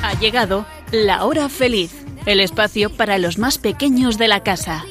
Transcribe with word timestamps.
Ha 0.00 0.14
llegado 0.20 0.64
la 0.92 1.24
hora 1.24 1.48
feliz, 1.48 1.92
el 2.24 2.38
espacio 2.38 2.88
para 2.88 3.18
los 3.18 3.36
más 3.36 3.58
pequeños 3.58 4.16
de 4.16 4.28
la 4.28 4.44
casa. 4.44 4.84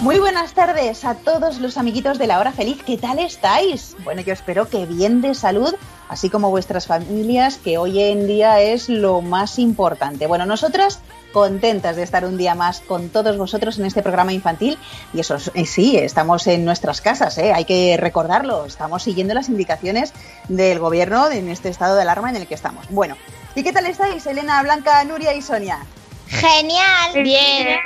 Muy 0.00 0.20
buenas 0.20 0.54
tardes 0.54 1.04
a 1.04 1.16
todos 1.16 1.58
los 1.58 1.76
amiguitos 1.76 2.16
de 2.16 2.28
la 2.28 2.38
hora 2.38 2.52
feliz. 2.52 2.82
¿Qué 2.86 2.96
tal 2.96 3.18
estáis? 3.18 3.96
Bueno, 4.04 4.22
yo 4.22 4.32
espero 4.32 4.70
que 4.70 4.86
bien 4.86 5.20
de 5.20 5.34
salud, 5.34 5.74
así 6.08 6.30
como 6.30 6.48
vuestras 6.48 6.86
familias, 6.86 7.58
que 7.58 7.76
hoy 7.76 8.00
en 8.00 8.26
día 8.26 8.60
es 8.60 8.88
lo 8.88 9.20
más 9.20 9.58
importante. 9.58 10.26
Bueno, 10.26 10.46
nosotras 10.46 11.00
contentas 11.36 11.96
de 11.96 12.02
estar 12.02 12.24
un 12.24 12.38
día 12.38 12.54
más 12.54 12.80
con 12.80 13.10
todos 13.10 13.36
vosotros 13.36 13.78
en 13.78 13.84
este 13.84 14.02
programa 14.02 14.32
infantil. 14.32 14.78
Y 15.12 15.20
eso 15.20 15.38
sí, 15.38 15.98
estamos 15.98 16.46
en 16.46 16.64
nuestras 16.64 17.02
casas, 17.02 17.36
¿eh? 17.36 17.52
hay 17.52 17.66
que 17.66 17.98
recordarlo. 17.98 18.64
Estamos 18.64 19.02
siguiendo 19.02 19.34
las 19.34 19.50
indicaciones 19.50 20.14
del 20.48 20.78
gobierno 20.78 21.30
en 21.30 21.50
este 21.50 21.68
estado 21.68 21.94
de 21.94 22.00
alarma 22.00 22.30
en 22.30 22.36
el 22.36 22.46
que 22.46 22.54
estamos. 22.54 22.88
Bueno, 22.88 23.18
¿y 23.54 23.62
qué 23.62 23.70
tal 23.70 23.84
estáis, 23.84 24.24
Elena, 24.24 24.62
Blanca, 24.62 25.04
Nuria 25.04 25.34
y 25.34 25.42
Sonia? 25.42 25.84
Genial. 26.26 27.22
Bien. 27.22 27.80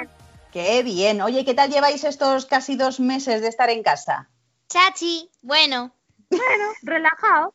Qué 0.53 0.85
bien. 0.85 1.21
Oye, 1.21 1.45
¿qué 1.45 1.55
tal 1.55 1.73
lleváis 1.73 2.05
estos 2.05 2.47
casi 2.47 2.77
dos 2.77 3.01
meses 3.01 3.41
de 3.41 3.49
estar 3.49 3.69
en 3.69 3.83
casa? 3.83 4.31
Chachi. 4.69 5.29
Bueno. 5.43 5.93
Bueno, 6.31 6.65
relajado. 6.83 7.53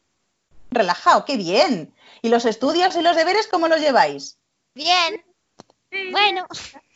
Relajado, 0.71 1.23
qué 1.23 1.37
bien. 1.37 1.95
¿Y 2.21 2.27
los 2.27 2.43
estudios 2.43 2.97
y 2.97 3.01
los 3.01 3.15
deberes 3.15 3.47
cómo 3.47 3.69
los 3.69 3.79
lleváis? 3.79 4.37
Bien. 4.73 5.24
Sí, 5.95 6.11
Bueno. 6.11 6.45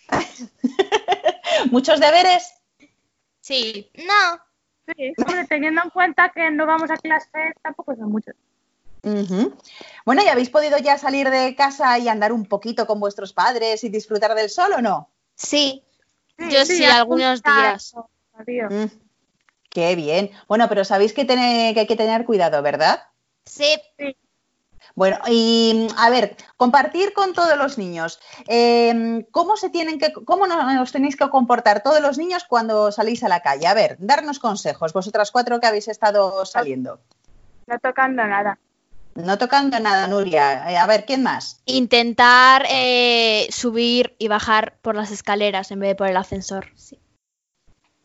¿Muchos 1.72 2.00
deberes? 2.00 2.54
Sí. 3.42 3.90
No. 3.96 4.40
sí, 4.96 5.14
hombre, 5.18 5.46
teniendo 5.48 5.82
en 5.84 5.90
cuenta 5.90 6.30
que 6.30 6.52
no 6.52 6.66
vamos 6.66 6.92
a 6.92 6.98
clase, 6.98 7.54
tampoco 7.62 7.96
son 7.96 8.12
muchos. 8.12 8.36
Bueno, 10.06 10.22
¿y 10.24 10.28
habéis 10.28 10.50
podido 10.50 10.78
ya 10.78 10.98
salir 10.98 11.30
de 11.30 11.56
casa 11.56 11.98
y 12.00 12.10
andar 12.10 12.34
un 12.34 12.46
poquito 12.46 12.86
con 12.86 13.00
vuestros 13.00 13.32
padres 13.32 13.84
y 13.84 13.90
disfrutar 13.90 14.36
del 14.36 14.50
sol 14.50 14.74
o 14.74 14.82
no? 14.82 15.10
Sí. 15.36 15.84
Yo 16.38 16.66
sí, 16.66 16.84
algunos 16.84 17.42
días. 17.42 17.96
Adiós. 18.34 18.74
Mm, 18.74 18.86
Qué 19.70 19.96
bien. 19.96 20.32
Bueno, 20.48 20.68
pero 20.68 20.84
sabéis 20.84 21.14
que, 21.14 21.26
que 21.26 21.34
hay 21.34 21.88
que 21.88 21.96
tener 21.96 22.26
cuidado, 22.26 22.62
¿verdad? 22.62 23.04
Sí. 23.46 23.76
Bueno, 25.00 25.18
y 25.30 25.88
a 25.96 26.10
ver, 26.10 26.36
compartir 26.58 27.14
con 27.14 27.32
todos 27.32 27.58
los 27.58 27.78
niños. 27.78 28.20
eh, 28.50 29.26
¿Cómo 29.32 29.56
se 29.56 29.70
tienen 29.70 29.98
que, 29.98 30.12
cómo 30.12 30.46
no- 30.46 30.82
os 30.82 30.92
tenéis 30.92 31.16
que 31.16 31.30
comportar 31.30 31.82
todos 31.82 32.02
los 32.02 32.18
niños 32.18 32.44
cuando 32.44 32.92
salís 32.92 33.24
a 33.24 33.30
la 33.30 33.40
calle? 33.40 33.66
A 33.66 33.74
ver, 33.74 33.96
darnos 34.00 34.40
consejos, 34.40 34.92
vosotras 34.92 35.32
cuatro 35.32 35.62
que 35.62 35.68
habéis 35.68 35.88
estado 35.88 36.46
saliendo. 36.46 37.00
No 37.66 37.80
tocando 37.80 38.26
nada. 38.28 38.60
No 39.16 39.38
tocando 39.38 39.80
nada, 39.80 40.06
Nuria. 40.08 40.70
Eh, 40.70 40.76
a 40.78 40.86
ver, 40.86 41.06
¿quién 41.06 41.24
más? 41.24 41.62
Intentar 41.64 42.66
eh, 42.70 43.48
subir 43.52 44.18
y 44.20 44.28
bajar 44.28 44.80
por 44.82 44.96
las 44.98 45.12
escaleras 45.12 45.72
en 45.72 45.80
vez 45.80 45.92
de 45.92 45.96
por 45.96 46.08
el 46.10 46.18
ascensor. 46.18 46.68
Sí. 46.76 47.00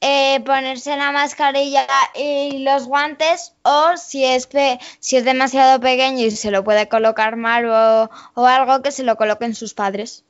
Eh, 0.07 0.41
ponerse 0.45 0.95
la 0.99 1.13
mascarilla 1.13 1.87
y 2.15 2.59
los 2.59 2.87
guantes 2.87 3.55
o 3.63 3.97
si 3.97 4.23
es 4.23 4.47
pe- 4.47 4.79
si 5.01 5.17
es 5.17 5.25
demasiado 5.25 5.81
pequeño 5.81 6.27
y 6.27 6.31
se 6.31 6.51
lo 6.51 6.63
puede 6.63 6.89
colocar 6.91 7.37
mal 7.37 7.65
o, 7.71 8.11
o 8.35 8.45
algo 8.47 8.83
que 8.83 8.93
se 8.93 9.03
lo 9.03 9.17
coloquen 9.17 9.55
sus 9.55 9.73
padres. 9.73 10.25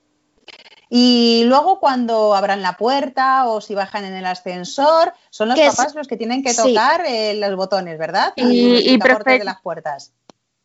Y 0.89 1.43
luego 1.47 1.81
cuando 1.81 2.37
abran 2.37 2.63
la 2.63 2.77
puerta 2.77 3.49
o 3.49 3.61
si 3.61 3.75
bajan 3.75 4.05
en 4.05 4.15
el 4.15 4.27
ascensor, 4.27 5.13
son 5.31 5.49
los 5.49 5.59
Que 5.59 5.67
es- 5.67 5.75
papás 5.75 5.95
los 5.97 6.07
que 6.07 6.17
tienen 6.17 6.45
que 6.45 6.53
sí. 6.55 6.73
tocar 6.75 7.03
eh, 7.07 7.35
los 7.35 7.57
botones, 7.57 7.99
¿verdad? 7.99 8.33
Y- 8.37 8.77
y 8.77 8.95
picaportes 8.99 9.25
prefer- 9.35 9.39
de 9.39 9.45
las 9.45 9.61
puertas. 9.61 10.13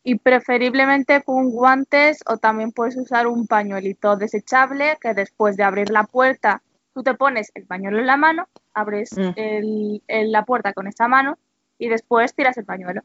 Y 0.04 0.14
preferiblemente 0.16 1.22
con 1.24 1.50
guantes 1.50 2.20
o 2.26 2.36
también 2.36 2.70
puedes 2.70 2.96
usar 2.96 3.26
un 3.26 3.46
pañuelito 3.48 4.16
desechable 4.16 4.98
que 5.00 5.14
después 5.14 5.56
de 5.56 5.64
abrir 5.64 5.90
la 5.90 6.04
puerta, 6.04 6.62
tú 6.94 7.02
te 7.02 7.14
pones 7.14 7.50
el 7.54 7.66
pañuelo 7.66 7.98
en 7.98 8.06
la 8.06 8.16
mano, 8.16 8.48
abres 8.74 9.16
Mm. 9.16 9.30
el- 9.36 10.02
el- 10.08 10.32
la 10.32 10.44
puerta 10.44 10.72
con 10.72 10.86
esa 10.86 11.08
mano 11.08 11.38
y 11.78 11.88
después 11.88 12.34
tiras 12.34 12.56
el 12.58 12.64
pañuelo. 12.64 13.02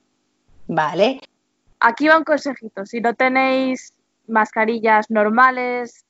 Vale. 0.68 1.22
Aquí 1.80 2.08
va 2.08 2.18
un 2.18 2.24
consejito. 2.24 2.86
Si 2.86 3.02
no 3.02 3.14
tenéis 3.14 3.94
mascarillas 4.28 5.10
normales, 5.12 6.06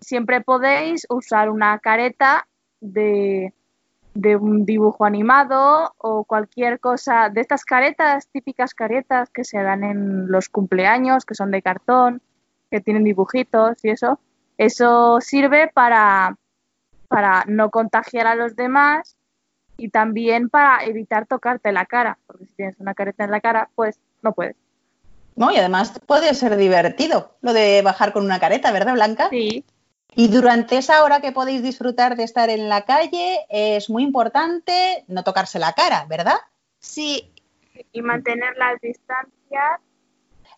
siempre 0.00 0.40
podéis 0.40 1.06
usar 1.08 1.48
una 1.48 1.78
careta 1.78 2.48
de, 2.80 3.52
de 4.14 4.36
un 4.36 4.66
dibujo 4.66 5.04
animado 5.04 5.94
o 5.98 6.24
cualquier 6.24 6.80
cosa 6.80 7.28
de 7.30 7.40
estas 7.40 7.64
caretas, 7.64 8.26
típicas 8.28 8.74
caretas 8.74 9.30
que 9.30 9.44
se 9.44 9.62
dan 9.62 9.84
en 9.84 10.30
los 10.30 10.48
cumpleaños, 10.48 11.24
que 11.24 11.34
son 11.34 11.50
de 11.52 11.62
cartón, 11.62 12.20
que 12.70 12.80
tienen 12.80 13.04
dibujitos 13.04 13.82
y 13.84 13.90
eso. 13.90 14.18
Eso 14.58 15.20
sirve 15.20 15.68
para, 15.72 16.36
para 17.12 17.44
no 17.46 17.68
contagiar 17.68 18.26
a 18.26 18.34
los 18.34 18.56
demás 18.56 19.16
y 19.76 19.90
también 19.90 20.48
para 20.48 20.82
evitar 20.84 21.26
tocarte 21.26 21.70
la 21.70 21.84
cara, 21.84 22.18
porque 22.26 22.46
si 22.46 22.54
tienes 22.54 22.80
una 22.80 22.94
careta 22.94 23.24
en 23.24 23.30
la 23.30 23.42
cara, 23.42 23.68
pues 23.74 24.00
no 24.22 24.32
puedes. 24.32 24.56
¿No? 25.36 25.52
Y 25.52 25.56
además 25.56 26.00
puede 26.06 26.32
ser 26.32 26.56
divertido 26.56 27.36
lo 27.42 27.52
de 27.52 27.82
bajar 27.82 28.14
con 28.14 28.24
una 28.24 28.40
careta, 28.40 28.72
¿verdad, 28.72 28.94
Blanca? 28.94 29.28
Sí, 29.28 29.62
Y 30.14 30.28
durante 30.28 30.78
esa 30.78 31.04
hora 31.04 31.20
que 31.20 31.32
podéis 31.32 31.62
disfrutar 31.62 32.16
de 32.16 32.24
estar 32.24 32.48
en 32.48 32.70
la 32.70 32.86
calle, 32.86 33.40
es 33.50 33.90
muy 33.90 34.04
importante 34.04 35.04
no 35.06 35.22
tocarse 35.22 35.58
la 35.58 35.74
cara, 35.74 36.06
¿verdad? 36.08 36.36
Sí, 36.78 37.30
y 37.92 38.00
mantener 38.00 38.56
las 38.56 38.80
distancias. 38.80 39.80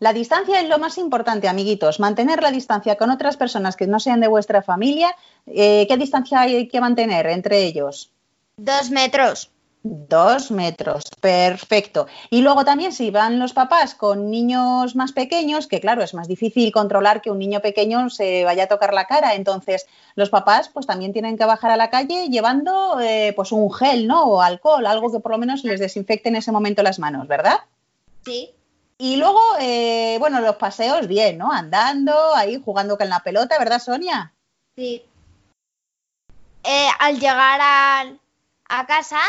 La 0.00 0.12
distancia 0.12 0.60
es 0.60 0.68
lo 0.68 0.78
más 0.78 0.98
importante, 0.98 1.48
amiguitos. 1.48 2.00
Mantener 2.00 2.42
la 2.42 2.50
distancia 2.50 2.96
con 2.96 3.10
otras 3.10 3.36
personas 3.36 3.76
que 3.76 3.86
no 3.86 4.00
sean 4.00 4.20
de 4.20 4.28
vuestra 4.28 4.62
familia. 4.62 5.14
Eh, 5.46 5.86
¿Qué 5.88 5.96
distancia 5.96 6.40
hay 6.40 6.68
que 6.68 6.80
mantener 6.80 7.26
entre 7.26 7.64
ellos? 7.64 8.10
dos 8.56 8.90
metros. 8.90 9.50
Dos 9.86 10.50
metros, 10.50 11.04
perfecto. 11.20 12.06
Y 12.30 12.40
luego 12.40 12.64
también 12.64 12.90
si 12.90 13.10
van 13.10 13.38
los 13.38 13.52
papás 13.52 13.94
con 13.94 14.30
niños 14.30 14.96
más 14.96 15.12
pequeños, 15.12 15.66
que 15.66 15.78
claro, 15.78 16.02
es 16.02 16.14
más 16.14 16.26
difícil 16.26 16.72
controlar 16.72 17.20
que 17.20 17.30
un 17.30 17.38
niño 17.38 17.60
pequeño 17.60 18.08
se 18.08 18.44
vaya 18.44 18.64
a 18.64 18.66
tocar 18.66 18.94
la 18.94 19.04
cara, 19.04 19.34
entonces 19.34 19.86
los 20.14 20.30
papás 20.30 20.70
pues 20.70 20.86
también 20.86 21.12
tienen 21.12 21.36
que 21.36 21.44
bajar 21.44 21.70
a 21.70 21.76
la 21.76 21.90
calle 21.90 22.28
llevando 22.30 22.98
eh, 22.98 23.34
pues 23.36 23.52
un 23.52 23.70
gel, 23.70 24.06
¿no? 24.06 24.24
O 24.24 24.40
alcohol, 24.40 24.86
algo 24.86 25.12
que 25.12 25.20
por 25.20 25.32
lo 25.32 25.38
menos 25.38 25.64
les 25.64 25.80
desinfecte 25.80 26.30
en 26.30 26.36
ese 26.36 26.50
momento 26.50 26.82
las 26.82 26.98
manos, 26.98 27.28
¿verdad? 27.28 27.58
Sí. 28.24 28.54
Y 29.04 29.16
luego, 29.16 29.38
eh, 29.60 30.16
bueno, 30.18 30.40
los 30.40 30.56
paseos 30.56 31.06
bien, 31.06 31.36
¿no? 31.36 31.52
Andando, 31.52 32.34
ahí 32.34 32.58
jugando 32.64 32.96
con 32.96 33.10
la 33.10 33.20
pelota, 33.22 33.58
¿verdad, 33.58 33.78
Sonia? 33.78 34.32
Sí. 34.76 35.04
Eh, 36.62 36.88
al 36.98 37.20
llegar 37.20 37.60
al- 37.60 38.18
a 38.66 38.86
casa, 38.86 39.20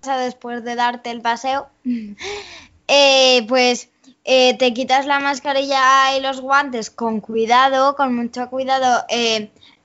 después 0.00 0.64
de 0.64 0.74
darte 0.74 1.10
el 1.10 1.20
paseo, 1.20 1.68
eh, 2.88 3.44
pues 3.46 3.90
eh, 4.24 4.56
te 4.56 4.72
quitas 4.72 5.04
la 5.04 5.20
mascarilla 5.20 6.16
y 6.16 6.20
los 6.22 6.40
guantes 6.40 6.88
con 6.88 7.20
cuidado, 7.20 7.96
con 7.96 8.16
mucho 8.16 8.48
cuidado, 8.48 9.04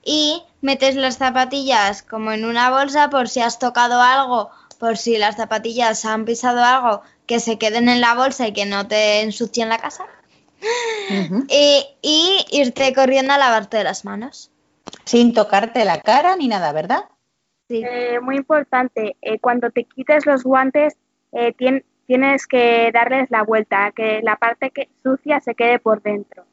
y 0.02 0.42
metes 0.62 0.96
las 0.96 1.18
zapatillas 1.18 2.02
como 2.02 2.32
en 2.32 2.46
una 2.46 2.70
bolsa 2.70 3.10
por 3.10 3.28
si 3.28 3.40
has 3.40 3.58
tocado 3.58 4.00
algo, 4.00 4.50
por 4.78 4.96
si 4.96 5.18
las 5.18 5.36
zapatillas 5.36 6.06
han 6.06 6.24
pisado 6.24 6.64
algo, 6.64 7.02
que 7.30 7.38
se 7.38 7.58
queden 7.58 7.88
en 7.88 8.00
la 8.00 8.14
bolsa 8.14 8.48
y 8.48 8.52
que 8.52 8.66
no 8.66 8.88
te 8.88 9.20
ensucien 9.22 9.68
la 9.68 9.78
casa. 9.78 10.04
Y, 11.48 11.86
y 12.02 12.44
irte 12.50 12.92
corriendo 12.92 13.32
a 13.32 13.38
lavarte 13.38 13.82
las 13.84 14.04
manos. 14.04 14.50
Sin 15.04 15.32
tocarte 15.32 15.84
la 15.84 16.00
cara 16.00 16.34
ni 16.36 16.48
nada, 16.48 16.72
¿verdad? 16.72 17.04
Sí. 17.68 17.82
Eh, 17.88 18.18
muy 18.20 18.36
importante, 18.36 19.16
eh, 19.22 19.38
cuando 19.38 19.70
te 19.70 19.84
quites 19.84 20.26
los 20.26 20.42
guantes, 20.42 20.96
eh, 21.32 21.54
tien- 21.56 21.84
tienes 22.06 22.46
que 22.48 22.90
darles 22.92 23.30
la 23.30 23.44
vuelta, 23.44 23.92
que 23.94 24.20
la 24.22 24.36
parte 24.36 24.70
que 24.72 24.88
sucia 25.04 25.40
se 25.40 25.54
quede 25.54 25.78
por 25.78 26.02
dentro. 26.02 26.44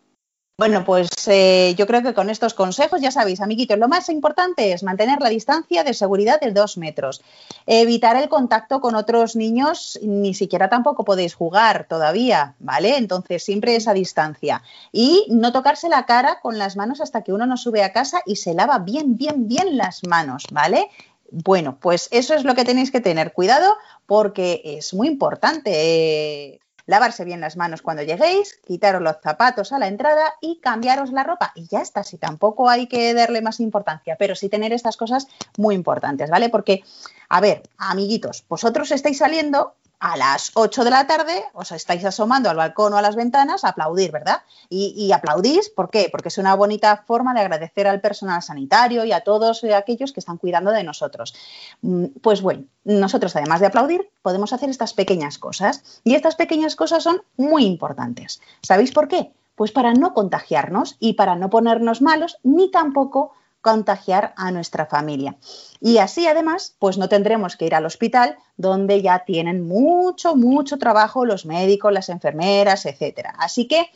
Bueno, 0.59 0.83
pues 0.85 1.09
eh, 1.27 1.75
yo 1.77 1.85
creo 1.85 2.01
que 2.01 2.15
con 2.15 2.31
estos 2.31 2.55
consejos, 2.55 2.99
ya 2.99 3.11
sabéis, 3.11 3.41
amiguitos, 3.41 3.77
lo 3.77 3.87
más 3.87 4.09
importante 4.09 4.73
es 4.73 4.81
mantener 4.81 5.21
la 5.21 5.29
distancia 5.29 5.83
de 5.83 5.93
seguridad 5.93 6.39
de 6.39 6.51
dos 6.51 6.79
metros, 6.79 7.21
evitar 7.67 8.15
el 8.15 8.27
contacto 8.27 8.81
con 8.81 8.95
otros 8.95 9.35
niños, 9.35 9.99
ni 10.01 10.33
siquiera 10.33 10.67
tampoco 10.67 11.05
podéis 11.05 11.35
jugar 11.35 11.85
todavía, 11.87 12.55
¿vale? 12.57 12.97
Entonces 12.97 13.43
siempre 13.43 13.75
esa 13.75 13.93
distancia. 13.93 14.63
Y 14.91 15.27
no 15.29 15.51
tocarse 15.51 15.89
la 15.89 16.07
cara 16.07 16.39
con 16.41 16.57
las 16.57 16.75
manos 16.75 17.01
hasta 17.01 17.21
que 17.21 17.33
uno 17.33 17.45
no 17.45 17.55
sube 17.55 17.83
a 17.83 17.93
casa 17.93 18.21
y 18.25 18.37
se 18.37 18.55
lava 18.55 18.79
bien, 18.79 19.15
bien, 19.15 19.47
bien 19.47 19.77
las 19.77 20.03
manos, 20.07 20.45
¿vale? 20.51 20.89
Bueno, 21.29 21.77
pues 21.79 22.07
eso 22.09 22.33
es 22.33 22.45
lo 22.45 22.55
que 22.55 22.65
tenéis 22.65 22.89
que 22.89 22.99
tener 22.99 23.31
cuidado 23.31 23.77
porque 24.07 24.63
es 24.63 24.91
muy 24.95 25.07
importante. 25.07 25.69
eh, 25.75 26.59
lavarse 26.87 27.25
bien 27.25 27.41
las 27.41 27.57
manos 27.57 27.83
cuando 27.83 28.01
lleguéis, 28.01 28.59
quitaros 28.65 29.01
los 29.01 29.17
zapatos 29.21 29.71
a 29.71 29.79
la 29.79 29.87
entrada 29.87 30.33
y 30.41 30.59
cambiaros 30.59 31.11
la 31.11 31.23
ropa. 31.23 31.51
Y 31.53 31.67
ya 31.67 31.81
está, 31.81 32.03
si 32.03 32.17
tampoco 32.17 32.69
hay 32.69 32.87
que 32.87 33.13
darle 33.13 33.41
más 33.41 33.59
importancia, 33.59 34.15
pero 34.17 34.33
sí 34.33 34.49
tener 34.49 34.73
estas 34.73 34.97
cosas 34.97 35.27
muy 35.57 35.75
importantes, 35.75 36.29
¿vale? 36.29 36.49
Porque, 36.49 36.83
a 37.29 37.41
ver, 37.41 37.61
amiguitos, 37.77 38.43
vosotros 38.47 38.91
estáis 38.91 39.19
saliendo 39.19 39.75
a 39.99 40.15
las 40.15 40.51
8 40.53 40.83
de 40.83 40.91
la 40.91 41.07
tarde 41.07 41.43
os 41.53 41.71
estáis 41.71 42.05
asomando 42.05 42.49
al 42.49 42.57
balcón 42.57 42.93
o 42.93 42.97
a 42.97 43.01
las 43.01 43.15
ventanas 43.15 43.63
a 43.63 43.69
aplaudir, 43.69 44.11
¿verdad? 44.11 44.41
Y, 44.69 44.93
y, 44.95 45.11
aplaudís, 45.11 45.69
¿por 45.69 45.89
qué? 45.89 46.09
Porque 46.11 46.27
es 46.27 46.37
una 46.37 46.55
bonita 46.55 47.03
forma 47.07 47.33
de 47.33 47.39
agradecer 47.39 47.87
al 47.87 48.01
personal 48.01 48.41
sanitario 48.43 49.05
y 49.05 49.11
a 49.11 49.21
todos 49.21 49.63
aquellos 49.63 50.11
que 50.11 50.19
están 50.19 50.37
cuidando 50.37 50.71
de 50.71 50.83
nosotros. 50.83 51.33
Mm, 51.81 52.05
Pues 52.21 52.41
bueno, 52.41 52.65
nosotros 52.83 53.35
además 53.35 53.59
de 53.59 53.67
aplaudir 53.67 54.09
podemos 54.21 54.53
hacer 54.53 54.69
estas 54.69 54.93
pequeñas 54.93 55.37
cosas 55.37 56.01
y 56.03 56.15
estas 56.15 56.35
pequeñas 56.35 56.75
cosas 56.75 57.03
son 57.03 57.23
muy 57.35 57.65
importantes. 57.65 58.41
¿Sabéis 58.61 58.91
por 58.91 59.07
qué? 59.07 59.31
Pues 59.55 59.71
para 59.71 59.93
no 59.93 60.13
contagiarnos 60.13 60.97
y 60.99 61.13
para 61.13 61.35
no 61.35 61.49
ponernos 61.49 62.01
malos 62.01 62.37
ni 62.43 62.69
tampoco 62.69 63.31
contagiar 63.67 64.33
a 64.37 64.49
nuestra 64.49 64.85
familia. 64.85 65.35
Y 65.81 65.97
así 65.97 66.25
además, 66.25 66.73
pues 66.79 66.97
no 66.97 67.09
tendremos 67.09 67.57
que 67.57 67.65
ir 67.65 67.75
al 67.75 67.85
hospital 67.85 68.37
donde 68.55 69.01
ya 69.01 69.25
tienen 69.25 69.67
mucho, 69.67 70.37
mucho 70.37 70.77
trabajo 70.77 71.25
los 71.25 71.45
médicos, 71.45 71.91
las 71.91 72.07
enfermeras, 72.07 72.85
etcétera. 72.85 73.35
Así 73.37 73.67
que, 73.67 73.89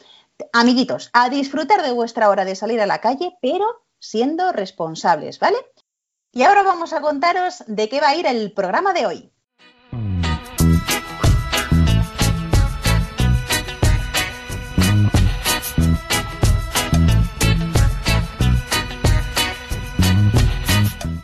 amiguitos, 0.52 1.10
a 1.14 1.30
disfrutar 1.30 1.84
de 1.84 1.94
vuestra 1.94 2.30
hora 2.30 2.44
de 2.44 2.58
salir 2.58 2.82
a 2.82 2.86
la 2.86 3.00
calle, 3.00 3.38
pero 3.42 3.66
siendo 3.98 4.52
responsables, 4.52 5.40
¿vale? 5.40 5.58
Y 6.34 6.44
ahora 6.44 6.64
vamos 6.64 6.92
a 6.92 7.00
contaros 7.00 7.64
de 7.68 7.88
qué 7.88 8.02
va 8.02 8.10
a 8.10 8.16
ir 8.18 8.26
el 8.26 8.52
programa 8.52 8.92
de 8.92 9.06
hoy. 9.06 9.32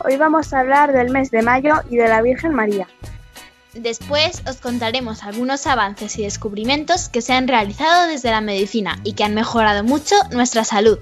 Hoy 0.04 0.16
vamos 0.16 0.52
a 0.52 0.60
hablar 0.60 0.92
del 0.92 1.10
mes 1.10 1.30
de 1.30 1.42
mayo 1.42 1.74
y 1.90 1.96
de 1.96 2.08
la 2.08 2.22
Virgen 2.22 2.54
María. 2.54 2.86
Después 3.74 4.42
os 4.48 4.56
contaremos 4.56 5.24
algunos 5.24 5.66
avances 5.66 6.18
y 6.18 6.22
descubrimientos 6.22 7.08
que 7.08 7.20
se 7.20 7.32
han 7.32 7.48
realizado 7.48 8.06
desde 8.06 8.30
la 8.30 8.40
medicina 8.40 8.98
y 9.04 9.14
que 9.14 9.24
han 9.24 9.34
mejorado 9.34 9.84
mucho 9.84 10.14
nuestra 10.30 10.64
salud. 10.64 10.98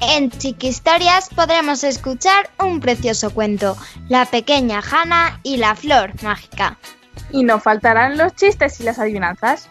En 0.00 0.30
Chiquistorias 0.30 1.28
podremos 1.34 1.82
escuchar 1.84 2.50
un 2.58 2.80
precioso 2.80 3.30
cuento, 3.30 3.76
La 4.08 4.26
pequeña 4.26 4.80
Jana 4.80 5.40
y 5.42 5.56
la 5.56 5.74
flor 5.74 6.12
mágica. 6.22 6.78
Y 7.32 7.44
no 7.44 7.58
faltarán 7.58 8.16
los 8.16 8.34
chistes 8.34 8.80
y 8.80 8.84
las 8.84 8.98
adivinanzas. 8.98 9.68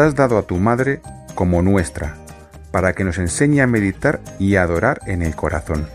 Has 0.00 0.14
dado 0.14 0.38
a 0.38 0.42
tu 0.42 0.56
madre 0.56 1.00
como 1.34 1.62
nuestra, 1.62 2.16
para 2.70 2.92
que 2.92 3.04
nos 3.04 3.18
enseñe 3.18 3.60
a 3.60 3.66
meditar 3.66 4.20
y 4.38 4.56
a 4.56 4.62
adorar 4.62 5.00
en 5.06 5.22
el 5.22 5.34
corazón. 5.34 5.86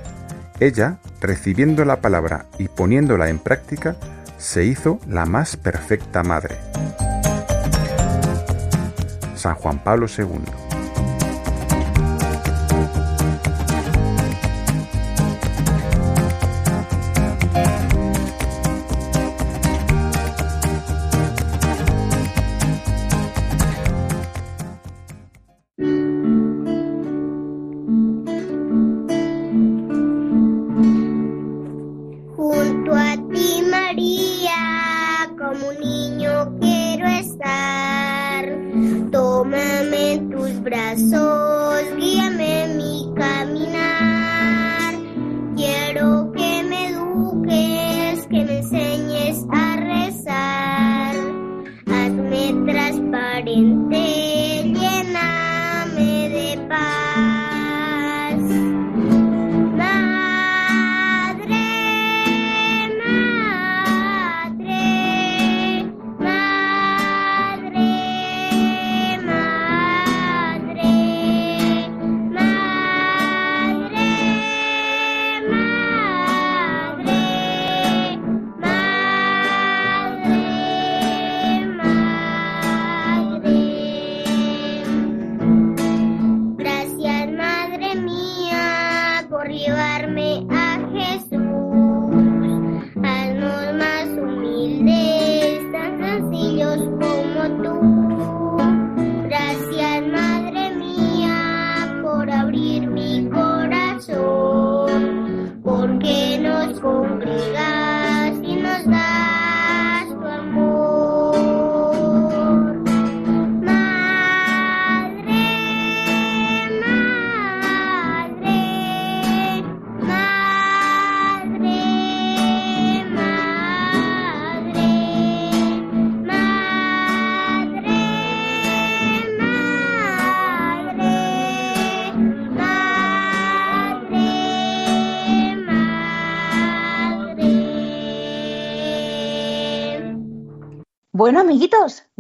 Ella, 0.59 0.97
recibiendo 1.21 1.85
la 1.85 2.01
palabra 2.01 2.45
y 2.57 2.67
poniéndola 2.67 3.29
en 3.29 3.39
práctica, 3.39 3.95
se 4.37 4.65
hizo 4.65 4.99
la 5.07 5.25
más 5.25 5.57
perfecta 5.57 6.23
madre. 6.23 6.57
San 9.35 9.55
Juan 9.55 9.83
Pablo 9.83 10.07
II. 10.07 10.64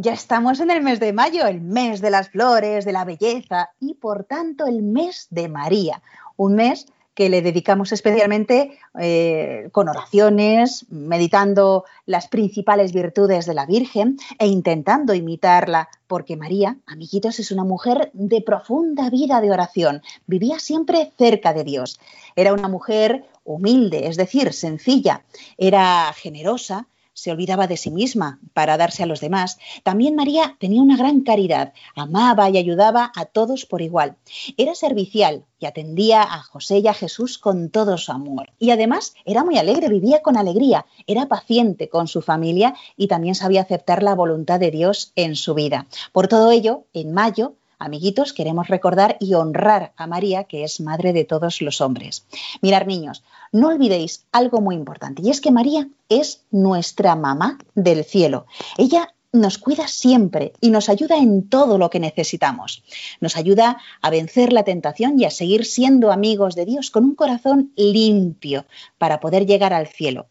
Ya 0.05 0.13
estamos 0.13 0.59
en 0.59 0.69
el 0.69 0.83
mes 0.83 0.99
de 0.99 1.13
mayo, 1.13 1.47
el 1.47 1.61
mes 1.61 1.99
de 1.99 2.11
las 2.11 2.29
flores, 2.29 2.85
de 2.85 2.91
la 2.91 3.05
belleza 3.05 3.71
y 3.79 3.95
por 3.95 4.23
tanto 4.25 4.67
el 4.67 4.83
mes 4.83 5.25
de 5.31 5.49
María, 5.49 6.03
un 6.37 6.53
mes 6.53 6.85
que 7.15 7.27
le 7.27 7.41
dedicamos 7.41 7.91
especialmente 7.91 8.77
eh, 8.99 9.69
con 9.71 9.89
oraciones, 9.89 10.85
meditando 10.89 11.85
las 12.05 12.27
principales 12.27 12.93
virtudes 12.93 13.47
de 13.47 13.55
la 13.55 13.65
Virgen 13.65 14.17
e 14.37 14.45
intentando 14.45 15.15
imitarla, 15.15 15.89
porque 16.05 16.37
María, 16.37 16.77
amiguitos, 16.85 17.39
es 17.39 17.51
una 17.51 17.63
mujer 17.63 18.11
de 18.13 18.41
profunda 18.41 19.09
vida 19.09 19.41
de 19.41 19.49
oración, 19.49 20.03
vivía 20.27 20.59
siempre 20.59 21.13
cerca 21.17 21.51
de 21.51 21.63
Dios, 21.63 21.99
era 22.35 22.53
una 22.53 22.67
mujer 22.67 23.25
humilde, 23.43 24.07
es 24.07 24.17
decir, 24.17 24.53
sencilla, 24.53 25.23
era 25.57 26.13
generosa, 26.13 26.85
se 27.15 27.31
olvidaba 27.31 27.65
de 27.65 27.77
sí 27.77 27.89
misma 27.89 28.39
para 28.53 28.77
darse 28.77 29.01
a 29.01 29.05
los 29.07 29.21
demás. 29.21 29.57
También 29.83 30.15
María 30.15 30.57
tenía 30.59 30.81
una 30.81 30.97
gran 30.97 31.21
caridad, 31.21 31.73
amaba 31.95 32.49
y 32.49 32.57
ayudaba 32.57 33.11
a 33.15 33.25
todos 33.25 33.65
por 33.65 33.81
igual. 33.81 34.17
Era 34.57 34.75
servicial 34.75 35.45
y 35.57 35.65
atendía 35.65 36.21
a 36.21 36.43
José 36.43 36.79
y 36.79 36.87
a 36.87 36.93
Jesús 36.93 37.37
con 37.37 37.69
todo 37.69 37.97
su 37.97 38.11
amor. 38.11 38.51
Y 38.59 38.71
además 38.71 39.15
era 39.23 39.43
muy 39.43 39.57
alegre, 39.57 39.87
vivía 39.87 40.21
con 40.21 40.37
alegría, 40.37 40.85
era 41.07 41.27
paciente 41.27 41.87
con 41.89 42.07
su 42.07 42.21
familia 42.21 42.75
y 42.97 43.07
también 43.07 43.33
sabía 43.33 43.61
aceptar 43.61 44.03
la 44.03 44.13
voluntad 44.13 44.59
de 44.59 44.71
Dios 44.71 45.13
en 45.15 45.35
su 45.35 45.53
vida. 45.53 45.87
Por 46.11 46.27
todo 46.27 46.51
ello, 46.51 46.83
en 46.93 47.13
mayo, 47.13 47.55
Amiguitos, 47.79 48.33
queremos 48.33 48.67
recordar 48.67 49.17
y 49.19 49.33
honrar 49.33 49.93
a 49.97 50.07
María, 50.07 50.45
que 50.45 50.63
es 50.63 50.79
madre 50.79 51.13
de 51.13 51.25
todos 51.25 51.61
los 51.61 51.81
hombres. 51.81 52.25
Mirar, 52.61 52.87
niños, 52.87 53.23
no 53.51 53.67
olvidéis 53.67 54.25
algo 54.31 54.61
muy 54.61 54.75
importante, 54.75 55.21
y 55.23 55.29
es 55.29 55.41
que 55.41 55.51
María 55.51 55.87
es 56.09 56.45
nuestra 56.51 57.15
mamá 57.15 57.57
del 57.73 58.03
cielo. 58.03 58.45
Ella 58.77 59.13
nos 59.35 59.57
cuida 59.57 59.87
siempre 59.87 60.53
y 60.61 60.69
nos 60.69 60.89
ayuda 60.89 61.17
en 61.17 61.47
todo 61.47 61.77
lo 61.77 61.89
que 61.89 61.99
necesitamos. 61.99 62.83
Nos 63.19 63.35
ayuda 63.35 63.77
a 64.01 64.09
vencer 64.09 64.53
la 64.53 64.63
tentación 64.63 65.19
y 65.19 65.25
a 65.25 65.31
seguir 65.31 65.65
siendo 65.65 66.11
amigos 66.11 66.55
de 66.55 66.65
Dios 66.65 66.89
con 66.89 67.03
un 67.03 67.15
corazón 67.15 67.71
limpio 67.75 68.65
para 68.97 69.19
poder 69.19 69.45
llegar 69.45 69.73
al 69.73 69.87
cielo. 69.87 70.27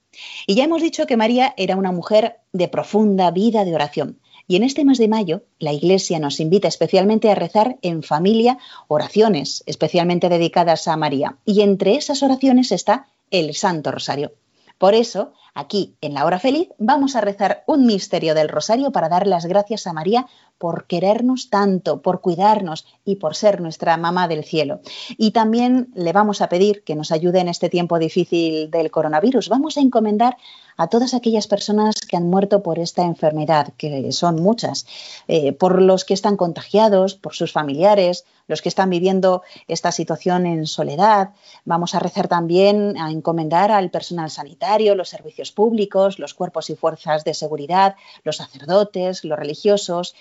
Y 0.46 0.54
ya 0.54 0.64
hemos 0.64 0.82
dicho 0.82 1.06
que 1.06 1.16
María 1.16 1.54
era 1.56 1.76
una 1.76 1.92
mujer 1.92 2.38
de 2.52 2.68
profunda 2.68 3.30
vida 3.30 3.64
de 3.64 3.74
oración. 3.74 4.18
Y 4.46 4.56
en 4.56 4.62
este 4.62 4.84
mes 4.84 4.98
de 4.98 5.08
mayo, 5.08 5.44
la 5.58 5.72
Iglesia 5.72 6.18
nos 6.18 6.38
invita 6.38 6.68
especialmente 6.68 7.30
a 7.30 7.34
rezar 7.34 7.78
en 7.82 8.02
familia 8.02 8.58
oraciones 8.88 9.62
especialmente 9.66 10.28
dedicadas 10.28 10.86
a 10.86 10.96
María. 10.96 11.38
Y 11.44 11.62
entre 11.62 11.94
esas 11.96 12.22
oraciones 12.22 12.70
está 12.72 13.06
el 13.30 13.54
Santo 13.54 13.90
Rosario. 13.90 14.32
Por 14.78 14.94
eso, 14.94 15.32
aquí 15.54 15.96
en 16.00 16.14
la 16.14 16.24
hora 16.24 16.38
feliz, 16.38 16.68
vamos 16.78 17.16
a 17.16 17.20
rezar 17.20 17.62
un 17.66 17.86
misterio 17.86 18.34
del 18.34 18.48
Rosario 18.48 18.90
para 18.90 19.08
dar 19.08 19.26
las 19.26 19.46
gracias 19.46 19.86
a 19.86 19.92
María 19.92 20.26
por 20.58 20.86
querernos 20.86 21.50
tanto, 21.50 22.02
por 22.02 22.20
cuidarnos 22.20 22.86
y 23.04 23.16
por 23.16 23.34
ser 23.34 23.60
nuestra 23.60 23.96
mamá 23.96 24.28
del 24.28 24.44
cielo. 24.44 24.80
Y 25.16 25.30
también 25.30 25.90
le 25.94 26.12
vamos 26.12 26.40
a 26.40 26.48
pedir 26.48 26.84
que 26.84 26.94
nos 26.94 27.12
ayude 27.12 27.40
en 27.40 27.48
este 27.48 27.68
tiempo 27.68 27.98
difícil 27.98 28.70
del 28.70 28.90
coronavirus. 28.90 29.48
Vamos 29.48 29.76
a 29.76 29.80
encomendar 29.80 30.36
a 30.76 30.88
todas 30.88 31.14
aquellas 31.14 31.46
personas 31.46 32.00
que 32.00 32.16
han 32.16 32.28
muerto 32.28 32.62
por 32.62 32.78
esta 32.78 33.02
enfermedad, 33.02 33.72
que 33.76 34.10
son 34.12 34.36
muchas, 34.36 34.86
eh, 35.28 35.52
por 35.52 35.80
los 35.80 36.04
que 36.04 36.14
están 36.14 36.36
contagiados, 36.36 37.14
por 37.14 37.34
sus 37.34 37.52
familiares, 37.52 38.24
los 38.46 38.60
que 38.60 38.68
están 38.68 38.90
viviendo 38.90 39.42
esta 39.68 39.92
situación 39.92 40.46
en 40.46 40.66
soledad. 40.66 41.30
Vamos 41.64 41.94
a 41.94 42.00
rezar 42.00 42.28
también, 42.28 42.98
a 42.98 43.10
encomendar 43.10 43.70
al 43.70 43.90
personal 43.90 44.30
sanitario, 44.30 44.94
los 44.94 45.08
servicios 45.08 45.43
públicos, 45.52 46.18
los 46.18 46.34
cuerpos 46.34 46.70
y 46.70 46.76
fuerzas 46.76 47.24
de 47.24 47.34
seguridad, 47.34 47.96
los 48.22 48.36
sacerdotes, 48.36 49.24
los 49.24 49.38
religiosos, 49.38 50.14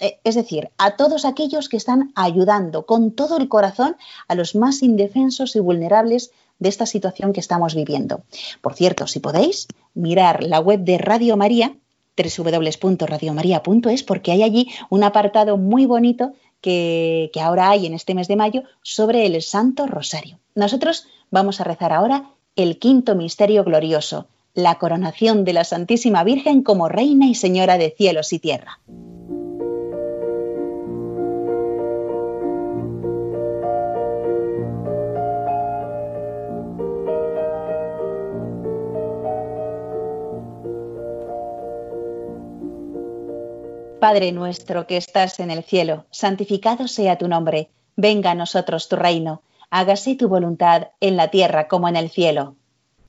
eh, 0.00 0.18
es 0.24 0.34
decir, 0.34 0.70
a 0.78 0.96
todos 0.96 1.24
aquellos 1.24 1.68
que 1.68 1.76
están 1.76 2.12
ayudando 2.14 2.86
con 2.86 3.12
todo 3.12 3.36
el 3.36 3.48
corazón 3.48 3.96
a 4.28 4.34
los 4.34 4.54
más 4.54 4.82
indefensos 4.82 5.56
y 5.56 5.60
vulnerables 5.60 6.30
de 6.58 6.68
esta 6.68 6.86
situación 6.86 7.32
que 7.32 7.40
estamos 7.40 7.74
viviendo. 7.74 8.22
Por 8.60 8.74
cierto, 8.74 9.06
si 9.06 9.20
podéis, 9.20 9.68
mirar 9.94 10.42
la 10.42 10.60
web 10.60 10.80
de 10.80 10.98
Radio 10.98 11.36
María, 11.36 11.76
www.radiomaria.es, 12.16 14.02
porque 14.02 14.32
hay 14.32 14.42
allí 14.42 14.68
un 14.90 15.04
apartado 15.04 15.56
muy 15.56 15.86
bonito 15.86 16.32
que, 16.60 17.30
que 17.32 17.40
ahora 17.40 17.70
hay 17.70 17.86
en 17.86 17.94
este 17.94 18.14
mes 18.14 18.26
de 18.26 18.36
mayo 18.36 18.64
sobre 18.82 19.26
el 19.26 19.40
Santo 19.42 19.86
Rosario. 19.86 20.38
Nosotros 20.54 21.06
vamos 21.30 21.60
a 21.60 21.64
rezar 21.64 21.92
ahora 21.92 22.30
el 22.56 22.78
quinto 22.78 23.14
misterio 23.14 23.62
glorioso, 23.62 24.26
la 24.58 24.74
coronación 24.74 25.44
de 25.44 25.52
la 25.52 25.62
Santísima 25.62 26.24
Virgen 26.24 26.64
como 26.64 26.88
Reina 26.88 27.26
y 27.26 27.36
Señora 27.36 27.78
de 27.78 27.94
cielos 27.96 28.32
y 28.32 28.40
tierra. 28.40 28.80
Padre 44.00 44.32
nuestro 44.32 44.88
que 44.88 44.96
estás 44.96 45.38
en 45.38 45.52
el 45.52 45.62
cielo, 45.62 46.06
santificado 46.10 46.88
sea 46.88 47.16
tu 47.16 47.28
nombre, 47.28 47.70
venga 47.94 48.32
a 48.32 48.34
nosotros 48.34 48.88
tu 48.88 48.96
reino, 48.96 49.42
hágase 49.70 50.16
tu 50.16 50.28
voluntad 50.28 50.88
en 51.00 51.16
la 51.16 51.28
tierra 51.28 51.68
como 51.68 51.88
en 51.88 51.94
el 51.94 52.10
cielo. 52.10 52.56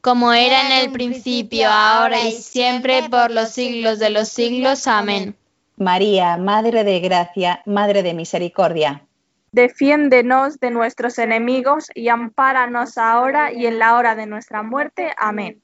Como 0.00 0.32
era 0.32 0.66
en 0.66 0.84
el 0.84 0.92
principio, 0.92 1.68
ahora 1.70 2.20
y 2.22 2.32
siempre, 2.32 3.08
por 3.10 3.30
los 3.30 3.50
siglos 3.50 3.98
de 3.98 4.10
los 4.10 4.28
siglos. 4.28 4.86
Amén. 4.86 5.36
María, 5.76 6.36
Madre 6.36 6.84
de 6.84 7.00
Gracia, 7.00 7.62
Madre 7.66 8.02
de 8.02 8.14
Misericordia. 8.14 9.04
Defiéndenos 9.52 10.60
de 10.60 10.70
nuestros 10.70 11.18
enemigos 11.18 11.88
y 11.94 12.08
ampáranos 12.08 12.98
ahora 12.98 13.52
y 13.52 13.66
en 13.66 13.78
la 13.78 13.96
hora 13.96 14.14
de 14.14 14.26
nuestra 14.26 14.62
muerte. 14.62 15.12
Amén. 15.16 15.62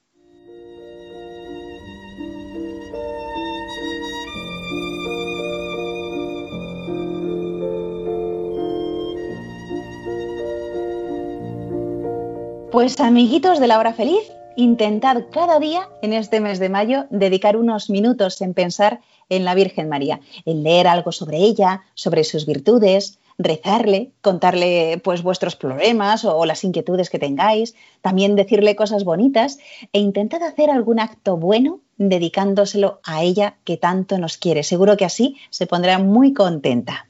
Pues 12.75 12.99
amiguitos 12.99 13.61
de 13.61 13.67
la 13.67 13.79
hora 13.79 13.93
feliz, 13.93 14.33
intentad 14.57 15.23
cada 15.31 15.59
día 15.59 15.87
en 16.01 16.11
este 16.11 16.41
mes 16.41 16.59
de 16.59 16.67
mayo 16.67 17.05
dedicar 17.09 17.55
unos 17.55 17.89
minutos 17.89 18.41
en 18.41 18.53
pensar 18.53 18.99
en 19.29 19.45
la 19.45 19.55
Virgen 19.55 19.87
María, 19.87 20.19
en 20.43 20.61
leer 20.61 20.89
algo 20.89 21.13
sobre 21.13 21.37
ella, 21.37 21.83
sobre 21.93 22.25
sus 22.25 22.45
virtudes, 22.45 23.17
rezarle, 23.37 24.11
contarle 24.19 24.99
pues 25.01 25.23
vuestros 25.23 25.55
problemas 25.55 26.25
o, 26.25 26.35
o 26.35 26.45
las 26.45 26.65
inquietudes 26.65 27.09
que 27.09 27.17
tengáis, 27.17 27.75
también 28.01 28.35
decirle 28.35 28.75
cosas 28.75 29.05
bonitas 29.05 29.57
e 29.93 29.99
intentad 29.99 30.43
hacer 30.43 30.69
algún 30.69 30.99
acto 30.99 31.37
bueno 31.37 31.79
dedicándoselo 31.95 32.99
a 33.05 33.23
ella 33.23 33.55
que 33.63 33.77
tanto 33.77 34.17
nos 34.17 34.35
quiere. 34.35 34.63
Seguro 34.63 34.97
que 34.97 35.05
así 35.05 35.37
se 35.49 35.65
pondrá 35.65 35.97
muy 35.97 36.33
contenta. 36.33 37.07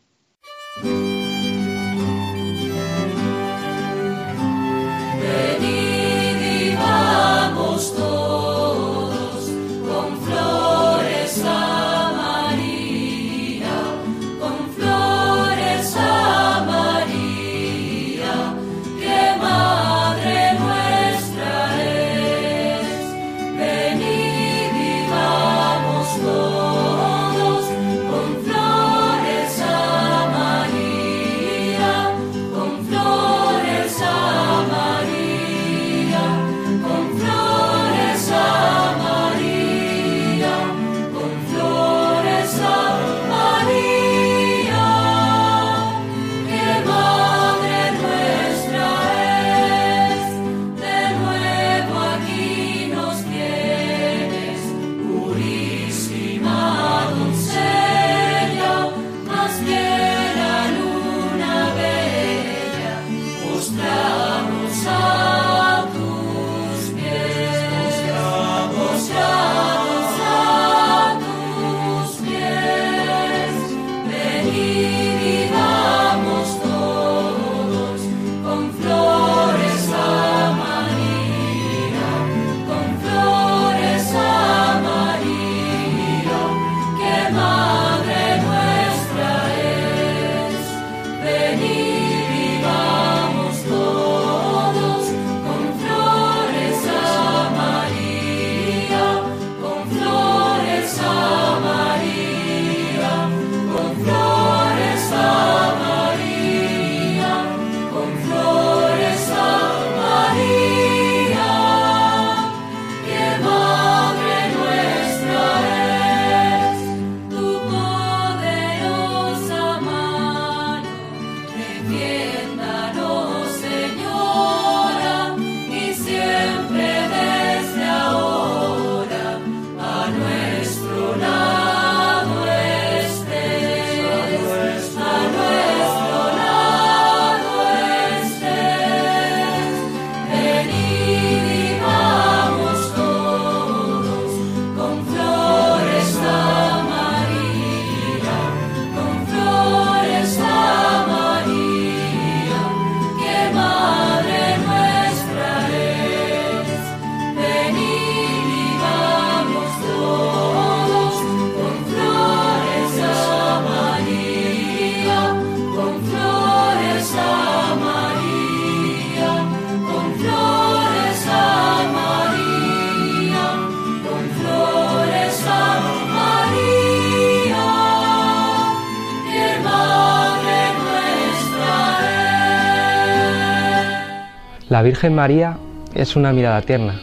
La 184.75 184.81
Virgen 184.81 185.15
María 185.15 185.57
es 185.93 186.17
una 186.17 186.33
mirada 186.33 186.61
tierna. 186.61 186.99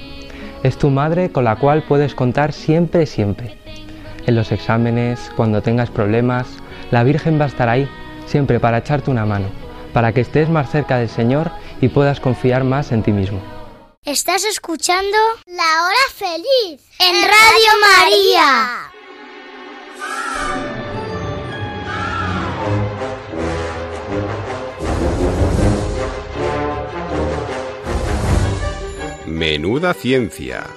Es 0.62 0.76
tu 0.76 0.90
madre 0.90 1.32
con 1.32 1.44
la 1.44 1.56
cual 1.56 1.82
puedes 1.82 2.14
contar 2.14 2.52
siempre, 2.52 3.06
siempre. 3.06 3.56
En 4.26 4.34
los 4.34 4.52
exámenes, 4.52 5.32
cuando 5.36 5.62
tengas 5.62 5.88
problemas, 5.88 6.46
la 6.90 7.02
Virgen 7.02 7.40
va 7.40 7.44
a 7.44 7.48
estar 7.48 7.70
ahí, 7.70 7.88
siempre 8.26 8.60
para 8.60 8.76
echarte 8.76 9.10
una 9.10 9.24
mano, 9.24 9.46
para 9.94 10.12
que 10.12 10.20
estés 10.20 10.50
más 10.50 10.70
cerca 10.70 10.98
del 10.98 11.08
Señor 11.08 11.50
y 11.80 11.88
puedas 11.88 12.20
confiar 12.20 12.62
más 12.62 12.92
en 12.92 13.02
ti 13.02 13.12
mismo. 13.12 13.40
Estás 14.04 14.44
escuchando 14.44 15.16
La 15.46 15.86
Hora 15.86 16.12
Feliz 16.14 16.78
en 16.98 17.22
Radio 17.22 17.72
María. 17.80 18.91
Menuda 29.42 29.92
ciencia. 29.92 30.70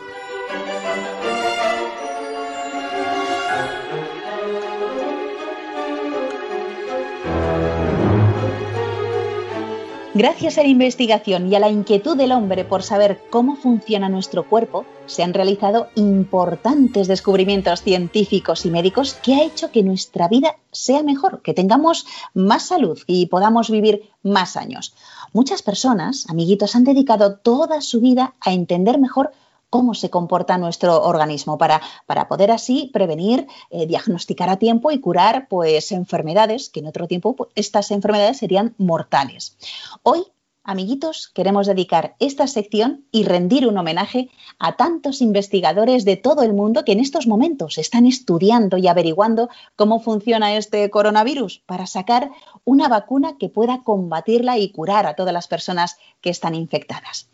Gracias 10.15 10.58
a 10.58 10.63
la 10.63 10.69
investigación 10.69 11.51
y 11.51 11.56
a 11.56 11.60
la 11.60 11.69
inquietud 11.69 12.17
del 12.17 12.32
hombre 12.32 12.65
por 12.65 12.82
saber 12.82 13.21
cómo 13.30 13.56
funciona 13.56 14.10
nuestro 14.10 14.49
cuerpo, 14.49 14.88
se 15.06 15.21
han 15.21 15.36
realizado 15.36 15.89
importantes 15.93 17.08
descubrimientos 17.08 17.84
científicos 17.84 18.65
y 18.65 18.71
médicos 18.71 19.13
que 19.13 19.36
ha 19.36 19.43
hecho 19.43 19.69
que 19.69 19.84
nuestra 19.84 20.28
vida 20.28 20.56
sea 20.71 21.04
mejor, 21.04 21.43
que 21.43 21.54
tengamos 21.54 22.08
más 22.34 22.65
salud 22.65 22.97
y 23.06 23.28
podamos 23.28 23.69
vivir 23.69 24.10
más 24.23 24.58
años. 24.58 24.95
Muchas 25.36 25.62
personas, 25.62 26.30
amiguitos, 26.30 26.78
han 26.78 26.86
dedicado 26.86 27.36
toda 27.36 27.82
su 27.82 28.00
vida 28.00 28.36
a 28.39 28.54
entender 28.54 28.98
mejor 28.98 29.34
cómo 29.69 29.93
se 29.93 30.10
comporta 30.10 30.58
nuestro 30.58 31.04
organismo 31.04 31.58
para, 31.58 31.82
para 32.06 32.30
poder 32.30 32.52
así 32.52 32.89
prevenir, 32.93 33.45
eh, 33.69 33.86
diagnosticar 33.86 34.50
a 34.50 34.56
tiempo 34.56 34.91
y 34.91 35.02
curar 35.02 35.50
pues, 35.50 35.91
enfermedades 35.91 36.69
que 36.69 36.80
en 36.80 36.88
otro 36.88 37.10
tiempo 37.10 37.36
pues, 37.36 37.50
estas 37.56 37.91
enfermedades 37.91 38.38
serían 38.38 38.76
mortales. 38.78 39.58
Hoy 40.04 40.24
Amiguitos, 40.67 41.28
queremos 41.28 41.67
dedicar 41.67 42.15
esta 42.17 42.47
sección 42.47 43.06
y 43.12 43.23
rendir 43.23 43.67
un 43.67 43.78
homenaje 43.78 44.32
a 44.58 44.75
tantos 44.75 45.21
investigadores 45.21 46.06
de 46.06 46.17
todo 46.17 46.41
el 46.41 46.54
mundo 46.54 46.84
que 46.84 46.93
en 46.93 46.99
estos 46.99 47.28
momentos 47.28 47.78
están 47.78 48.08
estudiando 48.08 48.78
y 48.78 48.88
averiguando 48.88 49.47
cómo 49.75 49.99
funciona 49.99 50.56
este 50.58 50.89
coronavirus 50.89 51.62
para 51.67 51.86
sacar 51.86 52.32
una 52.63 52.88
vacuna 52.88 53.38
que 53.38 53.47
pueda 53.47 53.84
combatirla 53.84 54.58
y 54.58 54.71
curar 54.71 55.06
a 55.06 55.13
todas 55.13 55.34
las 55.36 55.47
personas 55.47 55.97
que 56.19 56.32
están 56.32 56.56
infectadas. 56.56 57.30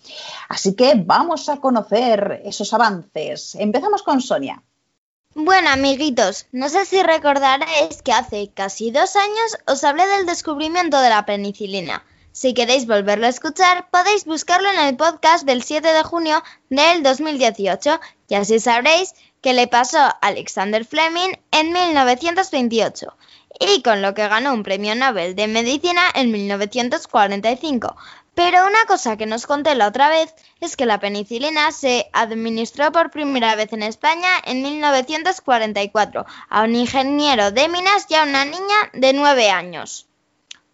Así 0.50 0.76
que 0.76 0.96
vamos 0.96 1.48
a 1.48 1.62
conocer 1.62 2.42
esos 2.44 2.74
avances. 2.74 3.56
Empezamos 3.56 4.04
con 4.04 4.20
Sonia. 4.20 4.62
Bueno, 5.36 5.70
amiguitos, 5.70 6.48
no 6.52 6.68
sé 6.68 6.84
si 6.84 7.02
recordaréis 7.02 8.02
que 8.04 8.12
hace 8.12 8.52
casi 8.54 8.92
dos 8.92 9.16
años 9.16 9.58
os 9.68 9.86
hablé 9.86 10.06
del 10.06 10.26
descubrimiento 10.26 11.00
de 11.00 11.08
la 11.08 11.26
penicilina. 11.26 12.04
Si 12.34 12.54
queréis 12.54 12.88
volverlo 12.88 13.26
a 13.26 13.30
escuchar, 13.30 13.90
podéis 13.90 14.24
buscarlo 14.24 14.70
en 14.70 14.80
el 14.80 14.96
podcast 14.96 15.46
del 15.46 15.64
7 15.64 15.92
de 15.92 16.04
junio 16.04 16.42
del 16.70 17.04
2018 17.04 18.00
y 18.30 18.36
así 18.36 18.60
sabréis 18.60 19.14
qué 19.42 19.52
le 19.54 19.68
pasó 19.68 19.98
a 19.98 20.18
Alexander 20.22 20.86
Fleming 20.86 21.34
en 21.52 21.74
1928 21.74 23.18
y 23.60 23.82
con 23.82 24.02
lo 24.02 24.14
que 24.14 24.30
ganó 24.30 24.54
un 24.54 24.64
premio 24.64 24.96
Nobel 24.96 25.36
de 25.36 25.48
Medicina 25.48 26.04
en 26.16 26.32
1945. 26.32 27.98
Pero 28.34 28.66
una 28.66 28.86
cosa 28.88 29.18
que 29.18 29.26
nos 29.26 29.46
conté 29.46 29.76
la 29.76 29.88
otra 29.88 30.08
vez 30.08 30.34
es 30.62 30.78
que 30.78 30.86
la 30.86 31.02
penicilina 31.02 31.74
se 31.74 32.10
administró 32.14 32.94
por 32.94 33.12
primera 33.12 33.56
vez 33.56 33.74
en 33.74 33.84
España 33.84 34.30
en 34.46 34.62
1944 34.62 36.26
a 36.50 36.64
un 36.64 36.76
ingeniero 36.76 37.52
de 37.52 37.68
minas 37.68 38.06
y 38.08 38.16
a 38.16 38.24
una 38.24 38.46
niña 38.46 38.90
de 38.94 39.12
9 39.12 39.50
años. 39.50 40.08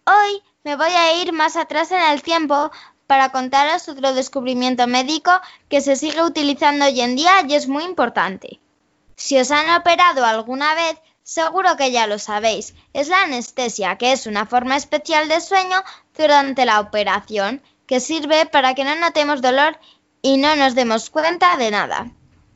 Hoy 0.06 0.40
me 0.64 0.76
voy 0.76 0.90
a 0.90 1.22
ir 1.22 1.32
más 1.32 1.56
atrás 1.56 1.90
en 1.92 2.00
el 2.00 2.22
tiempo 2.22 2.70
para 3.06 3.30
contaros 3.30 3.88
otro 3.88 4.12
descubrimiento 4.12 4.86
médico 4.86 5.30
que 5.68 5.80
se 5.80 5.96
sigue 5.96 6.22
utilizando 6.22 6.84
hoy 6.84 7.00
en 7.00 7.16
día 7.16 7.42
y 7.48 7.54
es 7.54 7.68
muy 7.68 7.84
importante. 7.84 8.60
Si 9.16 9.38
os 9.38 9.50
han 9.50 9.80
operado 9.80 10.24
alguna 10.24 10.74
vez, 10.74 10.96
seguro 11.22 11.76
que 11.76 11.90
ya 11.90 12.06
lo 12.06 12.18
sabéis. 12.18 12.74
Es 12.92 13.08
la 13.08 13.22
anestesia, 13.22 13.96
que 13.96 14.12
es 14.12 14.26
una 14.26 14.46
forma 14.46 14.76
especial 14.76 15.28
de 15.28 15.40
sueño 15.40 15.82
durante 16.16 16.64
la 16.64 16.80
operación, 16.80 17.62
que 17.86 18.00
sirve 18.00 18.46
para 18.46 18.74
que 18.74 18.84
no 18.84 18.94
notemos 18.96 19.40
dolor 19.40 19.78
y 20.22 20.36
no 20.36 20.54
nos 20.56 20.74
demos 20.74 21.08
cuenta 21.10 21.56
de 21.56 21.70
nada. 21.70 22.10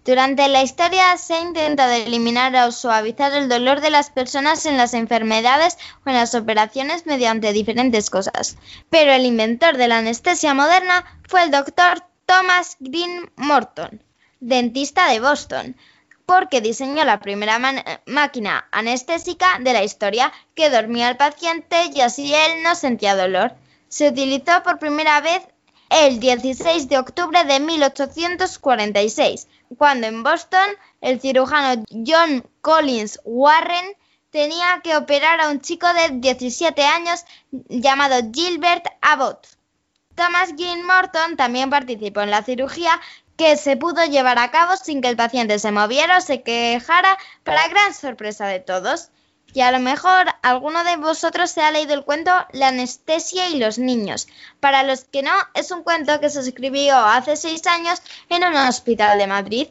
Durante 0.04 0.48
la 0.48 0.62
historia 0.62 1.16
se 1.16 1.34
ha 1.34 1.40
intentado 1.40 1.92
eliminar 1.92 2.54
o 2.66 2.72
suavizar 2.72 3.32
el 3.34 3.48
dolor 3.48 3.80
de 3.80 3.90
las 3.90 4.10
personas 4.10 4.66
en 4.66 4.76
las 4.76 4.94
enfermedades 4.94 5.78
o 6.04 6.10
en 6.10 6.16
las 6.16 6.34
operaciones 6.34 7.06
mediante 7.06 7.52
diferentes 7.52 8.10
cosas. 8.10 8.56
Pero 8.90 9.12
el 9.12 9.24
inventor 9.24 9.76
de 9.76 9.86
la 9.86 9.98
anestesia 9.98 10.54
moderna 10.54 11.04
fue 11.28 11.44
el 11.44 11.52
doctor 11.52 12.04
Thomas 12.26 12.76
Green 12.80 13.30
Morton, 13.36 14.02
dentista 14.40 15.08
de 15.08 15.20
Boston, 15.20 15.76
porque 16.26 16.60
diseñó 16.60 17.04
la 17.04 17.20
primera 17.20 17.60
máquina 18.06 18.66
anestésica 18.72 19.58
de 19.60 19.72
la 19.72 19.84
historia 19.84 20.32
que 20.56 20.70
dormía 20.70 21.06
al 21.08 21.16
paciente 21.16 21.76
y 21.94 22.00
así 22.00 22.34
él 22.34 22.64
no 22.64 22.74
sentía 22.74 23.14
dolor. 23.14 23.54
Se 23.88 24.08
utilizó 24.08 24.62
por 24.64 24.78
primera 24.78 25.20
vez 25.20 25.42
el 25.92 26.20
16 26.20 26.88
de 26.88 26.98
octubre 26.98 27.44
de 27.44 27.60
1846 27.60 29.46
cuando 29.76 30.06
en 30.06 30.22
Boston 30.22 30.66
el 31.02 31.20
cirujano 31.20 31.84
John 31.90 32.48
Collins 32.62 33.20
Warren 33.24 33.94
tenía 34.30 34.80
que 34.82 34.96
operar 34.96 35.40
a 35.40 35.50
un 35.50 35.60
chico 35.60 35.86
de 35.92 36.08
17 36.18 36.82
años 36.82 37.26
llamado 37.68 38.16
Gilbert 38.32 38.86
Abbott. 39.02 39.46
Thomas 40.14 40.54
Green 40.56 40.86
Morton 40.86 41.36
también 41.36 41.68
participó 41.68 42.22
en 42.22 42.30
la 42.30 42.42
cirugía 42.42 42.98
que 43.36 43.58
se 43.58 43.76
pudo 43.76 44.04
llevar 44.06 44.38
a 44.38 44.50
cabo 44.50 44.76
sin 44.76 45.02
que 45.02 45.08
el 45.08 45.16
paciente 45.16 45.58
se 45.58 45.72
moviera 45.72 46.18
o 46.18 46.20
se 46.22 46.42
quejara 46.42 47.18
para 47.44 47.68
gran 47.68 47.92
sorpresa 47.92 48.46
de 48.46 48.60
todos. 48.60 49.10
Y 49.54 49.60
a 49.60 49.70
lo 49.70 49.80
mejor 49.80 50.26
alguno 50.42 50.82
de 50.84 50.96
vosotros 50.96 51.50
se 51.50 51.60
ha 51.60 51.70
leído 51.70 51.94
el 51.94 52.04
cuento 52.04 52.32
La 52.52 52.68
anestesia 52.68 53.48
y 53.48 53.58
los 53.58 53.78
niños. 53.78 54.28
Para 54.60 54.82
los 54.82 55.04
que 55.04 55.22
no, 55.22 55.32
es 55.54 55.70
un 55.70 55.82
cuento 55.82 56.20
que 56.20 56.30
se 56.30 56.40
escribió 56.40 56.96
hace 56.96 57.36
seis 57.36 57.66
años 57.66 58.00
en 58.30 58.44
un 58.44 58.54
hospital 58.54 59.18
de 59.18 59.26
Madrid. 59.26 59.68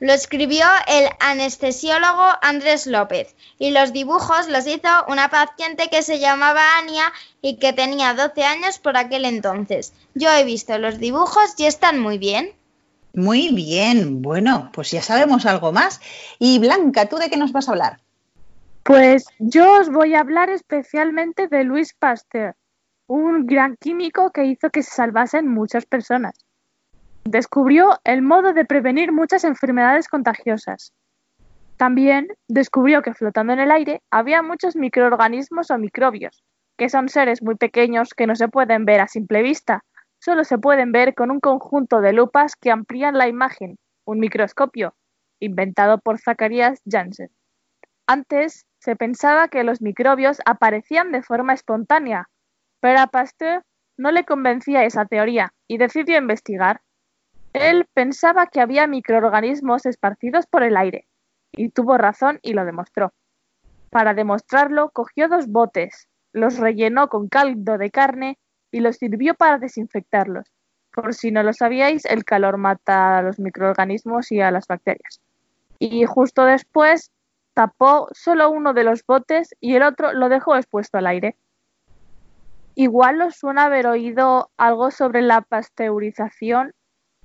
Lo 0.00 0.12
escribió 0.12 0.66
el 0.88 1.08
anestesiólogo 1.20 2.24
Andrés 2.42 2.88
López 2.88 3.36
y 3.60 3.70
los 3.70 3.92
dibujos 3.92 4.48
los 4.48 4.66
hizo 4.66 4.88
una 5.06 5.28
paciente 5.28 5.88
que 5.90 6.02
se 6.02 6.18
llamaba 6.18 6.78
Ania 6.78 7.12
y 7.40 7.58
que 7.58 7.72
tenía 7.72 8.12
12 8.12 8.42
años 8.42 8.80
por 8.80 8.96
aquel 8.96 9.24
entonces. 9.24 9.92
Yo 10.14 10.28
he 10.32 10.42
visto 10.42 10.76
los 10.78 10.98
dibujos 10.98 11.54
y 11.56 11.66
están 11.66 12.00
muy 12.00 12.18
bien. 12.18 12.52
Muy 13.14 13.50
bien, 13.50 14.22
bueno, 14.22 14.70
pues 14.72 14.90
ya 14.90 15.02
sabemos 15.02 15.46
algo 15.46 15.70
más. 15.70 16.00
Y 16.40 16.58
Blanca, 16.58 17.08
¿tú 17.08 17.18
de 17.18 17.30
qué 17.30 17.36
nos 17.36 17.52
vas 17.52 17.68
a 17.68 17.70
hablar? 17.70 18.00
Pues 18.84 19.26
yo 19.38 19.80
os 19.80 19.90
voy 19.90 20.14
a 20.14 20.20
hablar 20.20 20.50
especialmente 20.50 21.46
de 21.46 21.62
Louis 21.62 21.94
Pasteur, 21.94 22.56
un 23.06 23.46
gran 23.46 23.76
químico 23.76 24.32
que 24.32 24.44
hizo 24.44 24.70
que 24.70 24.82
se 24.82 24.90
salvasen 24.90 25.46
muchas 25.46 25.86
personas. 25.86 26.34
Descubrió 27.22 28.00
el 28.02 28.22
modo 28.22 28.52
de 28.52 28.64
prevenir 28.64 29.12
muchas 29.12 29.44
enfermedades 29.44 30.08
contagiosas. 30.08 30.92
También 31.76 32.26
descubrió 32.48 33.02
que 33.02 33.14
flotando 33.14 33.52
en 33.52 33.60
el 33.60 33.70
aire 33.70 34.02
había 34.10 34.42
muchos 34.42 34.74
microorganismos 34.74 35.70
o 35.70 35.78
microbios, 35.78 36.42
que 36.76 36.88
son 36.88 37.08
seres 37.08 37.40
muy 37.40 37.54
pequeños 37.54 38.14
que 38.14 38.26
no 38.26 38.34
se 38.34 38.48
pueden 38.48 38.84
ver 38.84 39.00
a 39.00 39.06
simple 39.06 39.42
vista, 39.42 39.84
solo 40.18 40.42
se 40.42 40.58
pueden 40.58 40.90
ver 40.90 41.14
con 41.14 41.30
un 41.30 41.38
conjunto 41.38 42.00
de 42.00 42.12
lupas 42.12 42.56
que 42.56 42.72
amplían 42.72 43.16
la 43.16 43.28
imagen, 43.28 43.78
un 44.04 44.18
microscopio, 44.18 44.96
inventado 45.38 45.98
por 45.98 46.18
Zacharias 46.18 46.80
Janssen. 46.84 47.30
Antes 48.08 48.66
se 48.82 48.96
pensaba 48.96 49.46
que 49.46 49.62
los 49.62 49.80
microbios 49.80 50.40
aparecían 50.44 51.12
de 51.12 51.22
forma 51.22 51.52
espontánea, 51.52 52.28
pero 52.80 52.98
a 52.98 53.06
Pasteur 53.06 53.62
no 53.96 54.10
le 54.10 54.24
convencía 54.24 54.82
esa 54.84 55.04
teoría 55.04 55.54
y 55.68 55.78
decidió 55.78 56.18
investigar. 56.18 56.80
Él 57.52 57.86
pensaba 57.94 58.48
que 58.48 58.60
había 58.60 58.88
microorganismos 58.88 59.86
esparcidos 59.86 60.46
por 60.48 60.64
el 60.64 60.76
aire, 60.76 61.06
y 61.52 61.68
tuvo 61.68 61.96
razón 61.96 62.40
y 62.42 62.54
lo 62.54 62.64
demostró. 62.64 63.12
Para 63.90 64.14
demostrarlo, 64.14 64.90
cogió 64.90 65.28
dos 65.28 65.46
botes, 65.46 66.08
los 66.32 66.58
rellenó 66.58 67.06
con 67.06 67.28
caldo 67.28 67.78
de 67.78 67.92
carne 67.92 68.36
y 68.72 68.80
los 68.80 68.96
sirvió 68.96 69.34
para 69.34 69.58
desinfectarlos. 69.58 70.50
Por 70.92 71.14
si 71.14 71.30
no 71.30 71.44
lo 71.44 71.52
sabíais, 71.52 72.04
el 72.06 72.24
calor 72.24 72.56
mata 72.56 73.18
a 73.18 73.22
los 73.22 73.38
microorganismos 73.38 74.32
y 74.32 74.40
a 74.40 74.50
las 74.50 74.66
bacterias. 74.66 75.20
Y 75.78 76.04
justo 76.04 76.44
después 76.44 77.12
tapó 77.54 78.08
solo 78.12 78.50
uno 78.50 78.74
de 78.74 78.84
los 78.84 79.04
botes 79.04 79.54
y 79.60 79.74
el 79.74 79.82
otro 79.82 80.12
lo 80.12 80.28
dejó 80.28 80.56
expuesto 80.56 80.98
al 80.98 81.06
aire. 81.06 81.36
Igual 82.74 83.20
os 83.20 83.36
suena 83.36 83.64
haber 83.64 83.86
oído 83.86 84.50
algo 84.56 84.90
sobre 84.90 85.20
la 85.20 85.42
pasteurización 85.42 86.72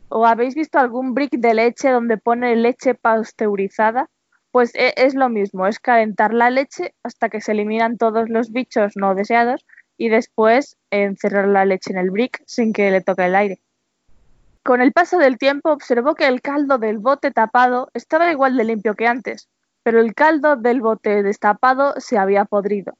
o 0.09 0.25
habéis 0.25 0.55
visto 0.55 0.79
algún 0.79 1.13
brick 1.13 1.31
de 1.37 1.53
leche 1.53 1.89
donde 1.89 2.17
pone 2.17 2.55
leche 2.55 2.95
pasteurizada. 2.95 4.09
Pues 4.51 4.73
e, 4.75 4.93
es 4.97 5.15
lo 5.15 5.29
mismo, 5.29 5.67
es 5.67 5.79
calentar 5.79 6.33
la 6.33 6.49
leche 6.49 6.93
hasta 7.03 7.29
que 7.29 7.41
se 7.41 7.53
eliminan 7.53 7.97
todos 7.97 8.29
los 8.29 8.51
bichos 8.51 8.93
no 8.95 9.15
deseados 9.15 9.65
y 9.97 10.09
después 10.09 10.77
encerrar 10.91 11.47
la 11.47 11.65
leche 11.65 11.91
en 11.91 11.99
el 11.99 12.11
brick 12.11 12.43
sin 12.45 12.73
que 12.73 12.91
le 12.91 13.01
toque 13.01 13.25
el 13.25 13.35
aire. 13.35 13.61
Con 14.63 14.81
el 14.81 14.91
paso 14.91 15.17
del 15.17 15.37
tiempo 15.37 15.71
observó 15.71 16.15
que 16.15 16.27
el 16.27 16.41
caldo 16.41 16.77
del 16.77 16.97
bote 16.97 17.31
tapado 17.31 17.89
estaba 17.93 18.31
igual 18.31 18.57
de 18.57 18.65
limpio 18.65 18.95
que 18.95 19.07
antes, 19.07 19.47
pero 19.88 20.02
el 20.02 20.15
caldo 20.15 20.58
del 20.58 20.82
bote 20.82 21.23
destapado 21.23 21.93
se 21.95 22.17
había 22.17 22.43
podrido. 22.43 22.97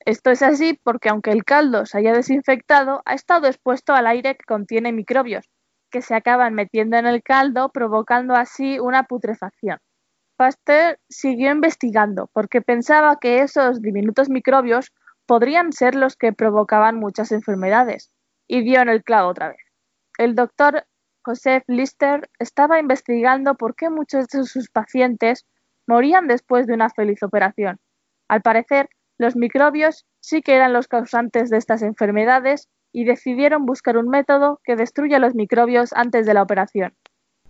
Esto 0.00 0.30
es 0.30 0.42
así 0.42 0.78
porque 0.82 1.08
aunque 1.08 1.30
el 1.30 1.44
caldo 1.44 1.86
se 1.86 1.96
haya 1.96 2.12
desinfectado, 2.12 3.00
ha 3.06 3.14
estado 3.14 3.46
expuesto 3.46 3.94
al 3.94 4.06
aire 4.06 4.36
que 4.36 4.44
contiene 4.44 4.92
microbios, 4.92 5.48
que 5.90 6.02
se 6.02 6.14
acaban 6.14 6.52
metiendo 6.52 6.98
en 6.98 7.06
el 7.06 7.22
caldo, 7.22 7.70
provocando 7.70 8.34
así 8.34 8.78
una 8.78 9.04
putrefacción. 9.04 9.78
Pasteur 10.36 10.98
siguió 11.08 11.50
investigando 11.50 12.28
porque 12.34 12.60
pensaba 12.60 13.18
que 13.18 13.40
esos 13.40 13.80
diminutos 13.80 14.28
microbios 14.28 14.92
podrían 15.24 15.72
ser 15.72 15.94
los 15.94 16.16
que 16.16 16.34
provocaban 16.34 16.96
muchas 16.96 17.32
enfermedades, 17.32 18.10
y 18.46 18.60
dio 18.62 18.82
en 18.82 18.90
el 18.90 19.02
clavo 19.02 19.30
otra 19.30 19.48
vez. 19.48 19.64
El 20.18 20.34
doctor 20.34 20.84
Joseph 21.24 21.64
Lister 21.66 22.28
estaba 22.38 22.78
investigando 22.78 23.54
por 23.54 23.74
qué 23.74 23.88
muchos 23.88 24.28
de 24.28 24.44
sus 24.44 24.68
pacientes 24.68 25.46
morían 25.86 26.26
después 26.26 26.66
de 26.66 26.74
una 26.74 26.90
feliz 26.90 27.22
operación. 27.22 27.78
Al 28.28 28.42
parecer, 28.42 28.88
los 29.18 29.36
microbios 29.36 30.06
sí 30.20 30.42
que 30.42 30.54
eran 30.54 30.72
los 30.72 30.88
causantes 30.88 31.50
de 31.50 31.58
estas 31.58 31.82
enfermedades 31.82 32.68
y 32.92 33.04
decidieron 33.04 33.66
buscar 33.66 33.96
un 33.96 34.08
método 34.08 34.60
que 34.64 34.76
destruya 34.76 35.18
los 35.18 35.34
microbios 35.34 35.92
antes 35.92 36.26
de 36.26 36.34
la 36.34 36.42
operación. 36.42 36.94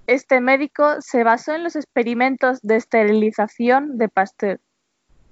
Este 0.07 0.40
médico 0.40 1.01
se 1.01 1.25
basó 1.25 1.55
en 1.55 1.64
los 1.64 1.77
experimentos 1.77 2.61
de 2.62 2.77
esterilización 2.77 3.97
de 3.97 4.09
Pasteur. 4.09 4.61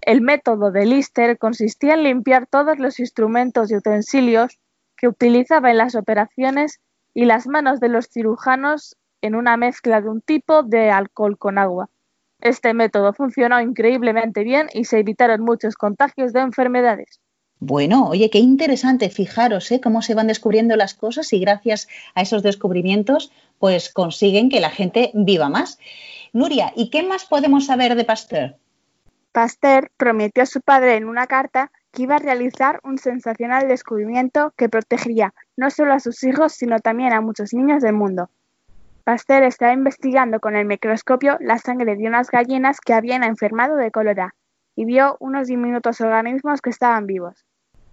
El 0.01 0.21
método 0.21 0.71
de 0.71 0.87
Lister 0.87 1.39
consistía 1.39 1.95
en 1.95 2.05
limpiar 2.05 2.47
todos 2.47 2.79
los 2.79 2.99
instrumentos 2.99 3.71
y 3.71 3.77
utensilios 3.77 4.59
que 4.97 5.09
utilizaba 5.09 5.71
en 5.71 5.79
las 5.79 5.95
operaciones 5.95 6.81
y 7.15 7.27
las 7.27 7.47
manos 7.47 7.81
de 7.81 7.89
los 7.89 8.09
cirujanos 8.09 8.97
en 9.21 9.35
una 9.35 9.57
mezcla 9.57 10.01
de 10.01 10.09
un 10.09 10.21
tipo 10.23 10.63
de 10.63 10.91
alcohol 10.91 11.39
con 11.39 11.59
agua. 11.59 11.89
Este 12.43 12.75
método 12.75 13.13
funcionó 13.13 13.61
increíblemente 13.61 14.43
bien 14.43 14.67
y 14.75 14.85
se 14.85 14.99
evitaron 14.99 15.43
muchos 15.43 15.77
contagios 15.77 16.33
de 16.33 16.41
enfermedades. 16.41 17.21
Bueno, 17.61 18.09
oye, 18.09 18.31
qué 18.31 18.41
interesante, 18.41 19.09
fijaros 19.11 19.71
¿eh? 19.71 19.81
cómo 19.81 20.03
se 20.03 20.17
van 20.17 20.27
descubriendo 20.27 20.75
las 20.75 20.95
cosas 20.95 21.33
y 21.33 21.39
gracias 21.39 21.87
a 22.17 22.23
esos 22.23 22.43
descubrimientos 22.43 23.31
pues 23.61 23.93
consiguen 23.93 24.51
que 24.51 24.59
la 24.59 24.71
gente 24.71 25.13
viva 25.15 25.49
más. 25.49 25.79
Nuria, 26.33 26.73
¿y 26.75 26.91
qué 26.91 27.05
más 27.05 27.25
podemos 27.27 27.67
saber 27.67 27.95
de 27.95 28.05
Pasteur? 28.05 28.57
Pasteur 29.31 29.93
prometió 29.97 30.43
a 30.43 30.47
su 30.47 30.61
padre 30.63 30.97
en 30.97 31.05
una 31.05 31.29
carta 31.29 31.71
que 31.93 32.03
iba 32.03 32.17
a 32.17 32.19
realizar 32.19 32.81
un 32.83 32.99
sensacional 32.99 33.69
descubrimiento 33.69 34.53
que 34.57 34.69
protegería 34.69 35.33
no 35.57 35.71
solo 35.71 35.93
a 35.93 36.01
sus 36.01 36.25
hijos, 36.25 36.55
sino 36.55 36.81
también 36.81 37.13
a 37.13 37.21
muchos 37.21 37.55
niños 37.55 37.85
del 37.85 37.95
mundo. 37.95 38.29
Pasteur 39.05 39.43
estaba 39.43 39.73
investigando 39.73 40.39
con 40.39 40.55
el 40.55 40.65
microscopio 40.65 41.37
la 41.41 41.59
sangre 41.59 41.97
de 41.97 42.07
unas 42.07 42.31
gallinas 42.31 42.81
que 42.81 42.95
habían 42.95 43.25
enfermado 43.25 43.77
de 43.77 43.91
cólera 43.91 44.35
y 44.77 44.85
vio 44.85 45.17
unos 45.19 45.49
diminutos 45.49 46.01
organismos 46.01 46.61
que 46.61 46.71
estaban 46.71 47.07
vivos. 47.07 47.45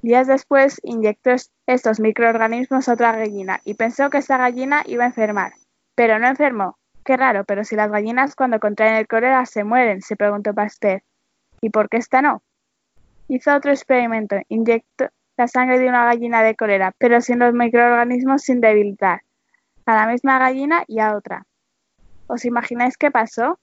Días 0.04 0.28
después 0.28 0.80
inyectó 0.84 1.32
estos 1.66 2.00
microorganismos 2.00 2.88
a 2.88 2.94
otra 2.94 3.12
gallina 3.14 3.60
y 3.66 3.74
pensó 3.74 4.12
que 4.12 4.20
esa 4.20 4.38
gallina 4.38 4.84
iba 4.86 5.04
a 5.04 5.08
enfermar. 5.08 5.54
Pero 5.96 6.20
no 6.20 6.28
enfermó. 6.28 6.78
Qué 7.04 7.18
raro, 7.18 7.44
pero 7.44 7.64
si 7.64 7.76
las 7.76 7.90
gallinas 7.90 8.36
cuando 8.36 8.60
contraen 8.60 8.96
el 8.96 9.08
cólera 9.08 9.46
se 9.48 9.64
mueren, 9.64 10.02
se 10.02 10.16
preguntó 10.16 10.54
Pasteur. 10.54 11.02
¿Y 11.60 11.72
por 11.72 11.90
qué 11.90 11.98
esta 11.98 12.22
no? 12.22 12.44
Hizo 13.28 13.56
otro 13.56 13.72
experimento, 13.72 14.38
inyectó 14.48 15.10
la 15.38 15.48
sangre 15.48 15.80
de 15.80 15.90
una 15.90 16.06
gallina 16.06 16.44
de 16.44 16.56
cólera, 16.56 16.94
pero 17.00 17.20
sin 17.20 17.40
los 17.40 17.54
microorganismos 17.54 18.44
sin 18.44 18.62
debilitar, 18.62 19.22
a 19.90 19.96
la 19.96 20.12
misma 20.12 20.38
gallina 20.38 20.84
y 20.88 21.00
a 21.00 21.16
otra. 21.16 21.46
¿Os 22.28 22.46
imagináis 22.46 22.96
qué 22.98 23.10
pasó? 23.10 23.60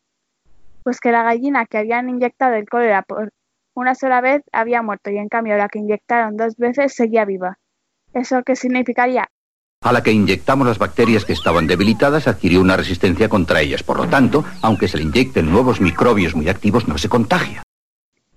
Pues 0.82 0.98
que 0.98 1.12
la 1.12 1.22
gallina 1.22 1.66
que 1.66 1.78
habían 1.78 2.08
inyectado 2.08 2.54
el 2.54 2.68
cólera 2.68 3.02
por 3.02 3.32
una 3.74 3.94
sola 3.94 4.20
vez 4.20 4.42
había 4.52 4.82
muerto 4.82 5.10
y 5.10 5.18
en 5.18 5.28
cambio 5.28 5.56
la 5.56 5.68
que 5.68 5.78
inyectaron 5.78 6.36
dos 6.36 6.56
veces 6.56 6.94
seguía 6.94 7.24
viva. 7.24 7.58
¿Eso 8.12 8.42
qué 8.42 8.56
significaría? 8.56 9.28
A 9.82 9.92
la 9.92 10.02
que 10.02 10.10
inyectamos 10.10 10.66
las 10.66 10.78
bacterias 10.78 11.24
que 11.24 11.32
estaban 11.32 11.66
debilitadas 11.66 12.26
adquirió 12.26 12.60
una 12.60 12.76
resistencia 12.76 13.28
contra 13.28 13.60
ellas. 13.60 13.82
Por 13.82 13.98
lo 13.98 14.08
tanto, 14.08 14.44
aunque 14.62 14.88
se 14.88 14.96
le 14.96 15.04
inyecten 15.04 15.50
nuevos 15.50 15.80
microbios 15.80 16.34
muy 16.34 16.48
activos, 16.48 16.88
no 16.88 16.98
se 16.98 17.08
contagia. 17.08 17.62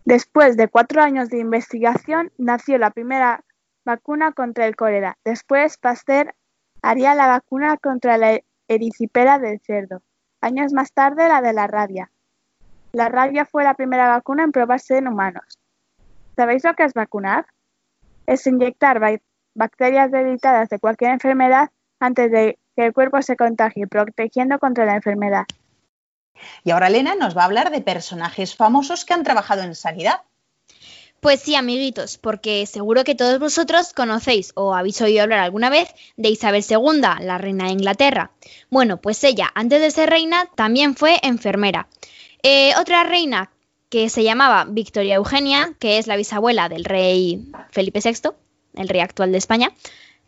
Después 0.05 0.57
de 0.57 0.67
cuatro 0.67 1.01
años 1.01 1.29
de 1.29 1.39
investigación, 1.39 2.31
nació 2.37 2.77
la 2.77 2.91
primera 2.91 3.43
vacuna 3.85 4.33
contra 4.33 4.67
el 4.67 4.75
cólera. 4.75 5.17
Después, 5.23 5.77
Pasteur 5.77 6.35
haría 6.81 7.15
la 7.15 7.27
vacuna 7.27 7.77
contra 7.77 8.17
la 8.17 8.39
ericipera 8.67 9.39
del 9.39 9.59
cerdo. 9.59 10.01
Años 10.41 10.73
más 10.73 10.93
tarde, 10.93 11.27
la 11.27 11.41
de 11.41 11.53
la 11.53 11.67
rabia. 11.67 12.11
La 12.91 13.09
rabia 13.09 13.45
fue 13.45 13.63
la 13.63 13.73
primera 13.73 14.07
vacuna 14.07 14.43
en 14.43 14.51
probarse 14.51 14.97
en 14.97 15.07
humanos. 15.07 15.59
¿Sabéis 16.35 16.63
lo 16.63 16.73
que 16.73 16.83
es 16.83 16.93
vacunar? 16.93 17.45
Es 18.25 18.47
inyectar 18.47 18.99
bacterias 19.53 20.11
debilitadas 20.11 20.69
de 20.69 20.79
cualquier 20.79 21.11
enfermedad 21.11 21.69
antes 21.99 22.31
de 22.31 22.57
que 22.75 22.85
el 22.85 22.93
cuerpo 22.93 23.21
se 23.21 23.35
contagie, 23.35 23.87
protegiendo 23.87 24.57
contra 24.57 24.85
la 24.85 24.95
enfermedad. 24.95 25.45
Y 26.63 26.71
ahora 26.71 26.87
Elena 26.87 27.15
nos 27.15 27.35
va 27.37 27.41
a 27.41 27.45
hablar 27.45 27.71
de 27.71 27.81
personajes 27.81 28.55
famosos 28.55 29.03
que 29.03 29.13
han 29.13 29.23
trabajado 29.23 29.63
en 29.63 29.75
sanidad. 29.75 30.21
Pues 31.19 31.41
sí, 31.41 31.55
amiguitos, 31.55 32.17
porque 32.17 32.65
seguro 32.65 33.03
que 33.03 33.13
todos 33.13 33.39
vosotros 33.39 33.93
conocéis 33.93 34.53
o 34.55 34.73
habéis 34.73 35.01
oído 35.01 35.23
hablar 35.23 35.39
alguna 35.39 35.69
vez 35.69 35.89
de 36.15 36.29
Isabel 36.29 36.63
II, 36.67 37.01
la 37.01 37.37
reina 37.37 37.65
de 37.65 37.71
Inglaterra. 37.71 38.31
Bueno, 38.69 39.01
pues 39.01 39.21
ella, 39.25 39.51
antes 39.53 39.81
de 39.81 39.91
ser 39.91 40.09
reina, 40.09 40.47
también 40.55 40.95
fue 40.95 41.19
enfermera. 41.21 41.89
Eh, 42.41 42.71
otra 42.79 43.03
reina 43.03 43.51
que 43.89 44.09
se 44.09 44.23
llamaba 44.23 44.65
Victoria 44.69 45.15
Eugenia, 45.15 45.73
que 45.79 45.97
es 45.97 46.07
la 46.07 46.15
bisabuela 46.15 46.69
del 46.69 46.85
rey 46.85 47.51
Felipe 47.71 47.99
VI, 48.01 48.29
el 48.75 48.87
rey 48.87 49.01
actual 49.01 49.33
de 49.33 49.39
España, 49.39 49.73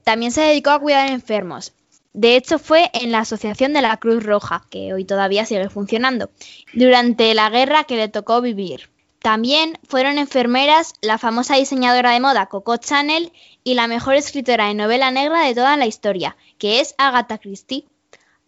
también 0.04 0.34
se 0.34 0.42
dedicó 0.42 0.72
a 0.72 0.80
cuidar 0.80 1.10
enfermos. 1.10 1.74
De 2.12 2.36
hecho, 2.36 2.60
fue 2.60 2.90
en 2.94 3.14
la 3.14 3.20
Asociación 3.20 3.72
de 3.72 3.82
la 3.82 3.96
Cruz 3.96 4.24
Roja, 4.24 4.66
que 4.70 4.94
hoy 4.94 5.06
todavía 5.06 5.46
sigue 5.46 5.70
funcionando, 5.70 6.32
durante 6.74 7.34
la 7.34 7.50
guerra 7.50 7.86
que 7.86 7.96
le 7.96 8.10
tocó 8.10 8.42
vivir. 8.42 8.90
También 9.22 9.78
fueron 9.88 10.18
enfermeras 10.18 10.94
la 11.02 11.20
famosa 11.20 11.56
diseñadora 11.56 12.12
de 12.12 12.20
moda 12.20 12.48
Coco 12.48 12.78
Chanel 12.78 13.32
y 13.64 13.76
la 13.76 13.86
mejor 13.86 14.16
escritora 14.16 14.68
de 14.68 14.74
novela 14.74 15.12
negra 15.12 15.46
de 15.46 15.54
toda 15.54 15.78
la 15.78 15.86
historia, 15.86 16.38
que 16.58 16.80
es 16.80 16.96
Agatha 16.98 17.38
Christie. 17.38 17.86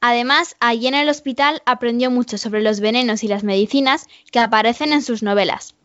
Además, 0.02 0.56
allí 0.60 0.88
en 0.88 0.96
el 0.96 1.10
hospital 1.10 1.62
aprendió 1.68 2.10
mucho 2.10 2.40
sobre 2.40 2.64
los 2.64 2.80
venenos 2.80 3.24
y 3.24 3.28
las 3.28 3.44
medicinas 3.44 4.08
que 4.32 4.40
aparecen 4.40 4.94
en 4.94 5.04
sus 5.04 5.22
novelas. 5.22 5.76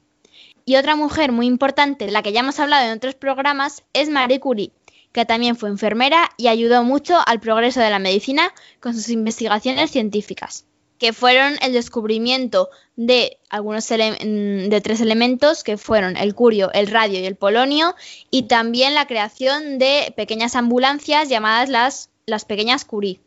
Y 0.65 0.77
otra 0.77 0.97
mujer 0.97 1.33
muy 1.33 1.47
importante, 1.47 2.07
de 2.07 2.11
la 2.11 2.23
que 2.23 2.33
ya 2.33 2.41
hemos 2.41 2.59
hablado 2.59 2.87
en 2.87 2.97
otros 2.97 3.15
programas, 3.15 3.85
es 3.93 4.09
Marie 4.09 4.41
Curie, 4.41 4.73
que 5.13 5.27
también 5.27 5.57
fue 5.57 5.69
enfermera 5.69 6.31
y 6.39 6.49
ayudó 6.49 6.83
mucho 6.83 7.19
al 7.27 7.41
progreso 7.41 7.81
de 7.81 7.91
la 7.91 7.99
medicina 7.99 8.55
con 8.81 8.95
sus 8.95 9.11
investigaciones 9.11 9.91
científicas, 9.91 10.65
que 10.99 11.13
fueron 11.13 11.57
el 11.63 11.73
descubrimiento 11.73 12.69
de 12.97 13.39
algunos 13.49 13.89
de 13.89 14.81
tres 14.83 15.01
elementos 15.01 15.63
que 15.63 15.77
fueron 15.77 16.17
el 16.17 16.35
curio, 16.35 16.73
el 16.73 16.89
radio 16.89 17.21
y 17.21 17.27
el 17.27 17.37
polonio, 17.37 17.95
y 18.31 18.45
también 18.45 18.95
la 18.95 19.07
creación 19.07 19.79
de 19.79 20.13
pequeñas 20.17 20.57
ambulancias 20.57 21.29
llamadas 21.29 21.69
las, 21.69 22.11
las 22.27 22.45
pequeñas 22.45 22.85
Curie. 22.85 23.21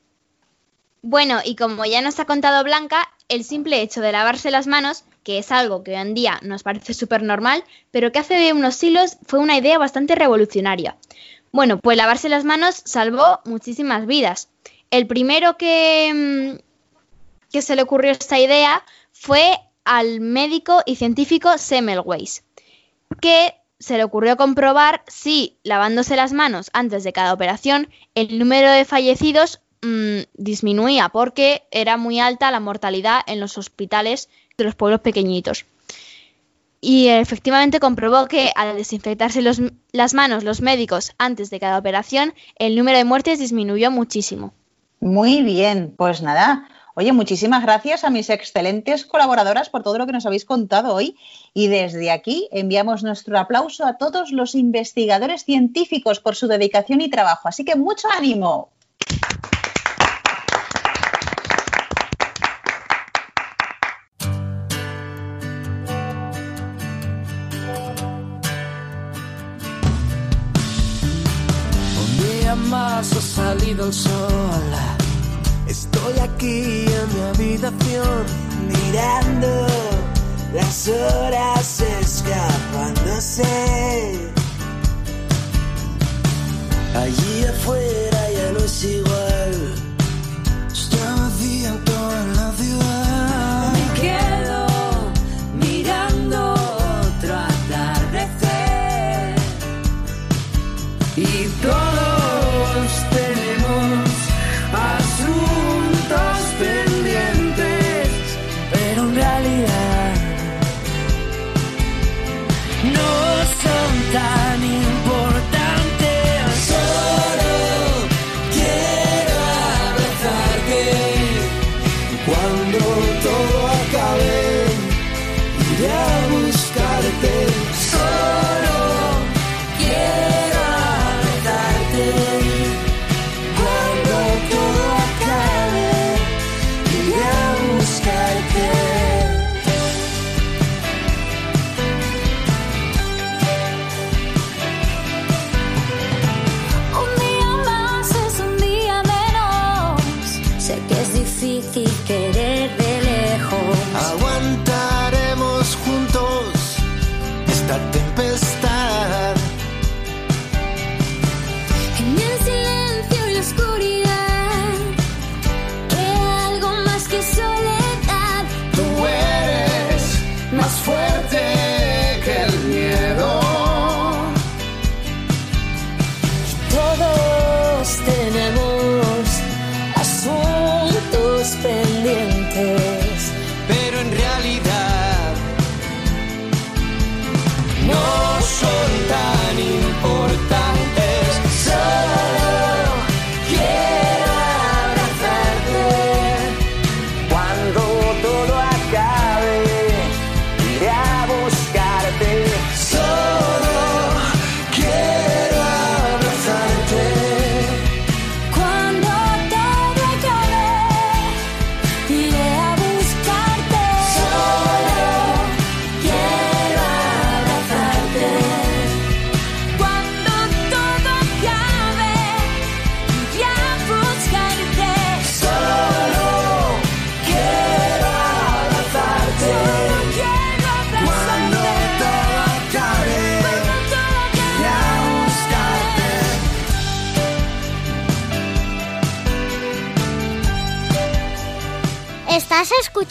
Bueno, 1.01 1.39
y 1.43 1.55
como 1.55 1.85
ya 1.85 2.01
nos 2.01 2.19
ha 2.19 2.25
contado 2.25 2.63
Blanca, 2.63 3.07
el 3.27 3.43
simple 3.43 3.81
hecho 3.81 4.01
de 4.01 4.11
lavarse 4.11 4.51
las 4.51 4.67
manos, 4.67 5.03
que 5.23 5.39
es 5.39 5.51
algo 5.51 5.83
que 5.83 5.91
hoy 5.91 5.97
en 5.97 6.13
día 6.13 6.39
nos 6.43 6.63
parece 6.63 6.93
súper 6.93 7.23
normal, 7.23 7.63
pero 7.89 8.11
que 8.11 8.19
hace 8.19 8.53
unos 8.53 8.75
siglos 8.75 9.17
fue 9.25 9.39
una 9.39 9.57
idea 9.57 9.77
bastante 9.77 10.15
revolucionaria. 10.15 10.97
Bueno, 11.51 11.79
pues 11.79 11.97
lavarse 11.97 12.29
las 12.29 12.45
manos 12.45 12.81
salvó 12.85 13.39
muchísimas 13.45 14.05
vidas. 14.05 14.49
El 14.89 15.07
primero 15.07 15.57
que, 15.57 16.11
mm, 16.13 16.70
que 17.51 17.61
se 17.61 17.75
le 17.75 17.81
ocurrió 17.81 18.11
esta 18.11 18.39
idea 18.39 18.83
fue 19.11 19.57
al 19.85 20.19
médico 20.21 20.81
y 20.85 20.95
científico 20.95 21.57
Semmelweis, 21.57 22.43
que 23.19 23.55
se 23.79 23.97
le 23.97 24.03
ocurrió 24.03 24.37
comprobar 24.37 25.03
si 25.07 25.57
lavándose 25.63 26.15
las 26.15 26.33
manos 26.33 26.69
antes 26.73 27.03
de 27.03 27.13
cada 27.13 27.33
operación 27.33 27.89
el 28.13 28.37
número 28.37 28.69
de 28.69 28.85
fallecidos 28.85 29.59
mmm, 29.81 30.19
disminuía 30.35 31.09
porque 31.09 31.63
era 31.71 31.97
muy 31.97 32.19
alta 32.19 32.51
la 32.51 32.59
mortalidad 32.59 33.21
en 33.25 33.39
los 33.39 33.57
hospitales 33.57 34.29
de 34.57 34.65
los 34.65 34.75
pueblos 34.75 35.01
pequeñitos. 35.01 35.65
Y 36.83 37.09
efectivamente 37.09 37.79
comprobó 37.79 38.27
que 38.27 38.51
al 38.55 38.75
desinfectarse 38.75 39.43
las 39.91 40.13
manos 40.15 40.43
los 40.43 40.61
médicos 40.61 41.13
antes 41.19 41.51
de 41.51 41.59
cada 41.59 41.77
operación, 41.77 42.33
el 42.57 42.75
número 42.75 42.97
de 42.97 43.05
muertes 43.05 43.37
disminuyó 43.37 43.91
muchísimo. 43.91 44.53
Muy 44.99 45.43
bien, 45.43 45.93
pues 45.95 46.23
nada. 46.23 46.67
Oye, 46.95 47.13
muchísimas 47.13 47.63
gracias 47.63 48.03
a 48.03 48.09
mis 48.09 48.29
excelentes 48.29 49.05
colaboradoras 49.05 49.69
por 49.69 49.83
todo 49.83 49.97
lo 49.97 50.05
que 50.05 50.11
nos 50.11 50.25
habéis 50.25 50.45
contado 50.45 50.93
hoy. 50.93 51.17
Y 51.53 51.67
desde 51.67 52.11
aquí 52.11 52.49
enviamos 52.51 53.03
nuestro 53.03 53.39
aplauso 53.39 53.85
a 53.85 53.97
todos 53.97 54.31
los 54.31 54.55
investigadores 54.55 55.45
científicos 55.45 56.19
por 56.19 56.35
su 56.35 56.47
dedicación 56.47 57.01
y 57.01 57.09
trabajo. 57.09 57.47
Así 57.47 57.63
que 57.63 57.75
mucho 57.75 58.07
ánimo. 58.11 58.69
Ha 72.73 73.03
salido 73.03 73.87
el 73.87 73.93
sol 73.93 74.90
aquí 76.23 76.85
en 76.85 77.07
mi 77.13 77.21
habitación 77.21 78.25
mirando 78.67 79.67
las 80.53 80.87
horas 80.87 81.81
escapándose. 82.01 83.43
Allí 86.93 87.45
afuera 87.45 88.10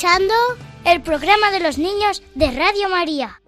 escuchando 0.01 0.35
el 0.87 1.03
programa 1.03 1.51
de 1.51 1.61
los 1.61 1.77
niños 1.77 2.23
de 2.35 2.51
Radio 2.53 2.89
María. 2.89 3.43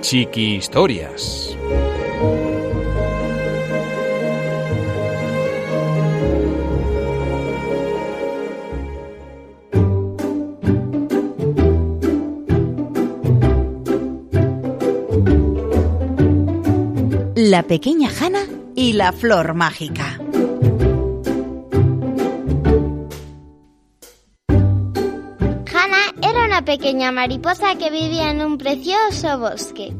Chiqui 0.00 0.56
Historias. 0.56 1.56
La 17.36 17.62
pequeña 17.62 18.08
Jana 18.08 18.40
y 18.74 18.94
la 18.94 19.12
flor 19.12 19.54
mágica. 19.54 20.18
Pequeña 26.76 27.12
mariposa 27.12 27.76
que 27.76 27.88
vivía 27.88 28.32
en 28.32 28.44
un 28.44 28.58
precioso 28.58 29.38
bosque. 29.38 29.94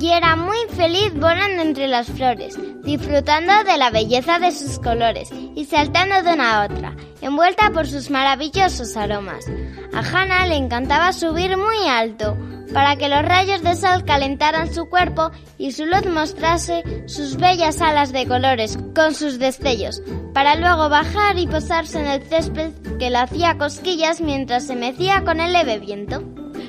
Y 0.00 0.08
era 0.08 0.34
muy 0.34 0.58
feliz 0.70 1.14
volando 1.14 1.62
entre 1.62 1.86
las 1.86 2.08
flores, 2.08 2.58
disfrutando 2.82 3.52
de 3.62 3.78
la 3.78 3.90
belleza 3.90 4.40
de 4.40 4.50
sus 4.50 4.80
colores 4.80 5.30
y 5.54 5.64
saltando 5.64 6.20
de 6.24 6.34
una 6.34 6.60
a 6.60 6.64
otra, 6.66 6.96
envuelta 7.20 7.70
por 7.70 7.86
sus 7.86 8.10
maravillosos 8.10 8.96
aromas. 8.96 9.44
A 9.94 10.00
Hannah 10.00 10.46
le 10.48 10.56
encantaba 10.56 11.12
subir 11.12 11.56
muy 11.56 11.86
alto, 11.88 12.36
para 12.72 12.96
que 12.96 13.08
los 13.08 13.22
rayos 13.22 13.62
de 13.62 13.74
sol 13.74 14.04
calentaran 14.04 14.72
su 14.72 14.86
cuerpo 14.86 15.30
y 15.58 15.72
su 15.72 15.86
luz 15.86 16.06
mostrase 16.06 16.82
sus 17.06 17.36
bellas 17.36 17.80
alas 17.80 18.12
de 18.12 18.26
colores 18.26 18.78
con 18.94 19.14
sus 19.14 19.38
destellos, 19.38 20.02
para 20.32 20.56
luego 20.56 20.88
bajar 20.88 21.38
y 21.38 21.46
posarse 21.46 22.00
en 22.00 22.06
el 22.06 22.22
césped 22.22 22.72
que 22.98 23.10
le 23.10 23.18
hacía 23.18 23.58
cosquillas 23.58 24.20
mientras 24.20 24.66
se 24.66 24.76
mecía 24.76 25.22
con 25.24 25.40
el 25.40 25.52
leve 25.52 25.78
viento. 25.78 26.22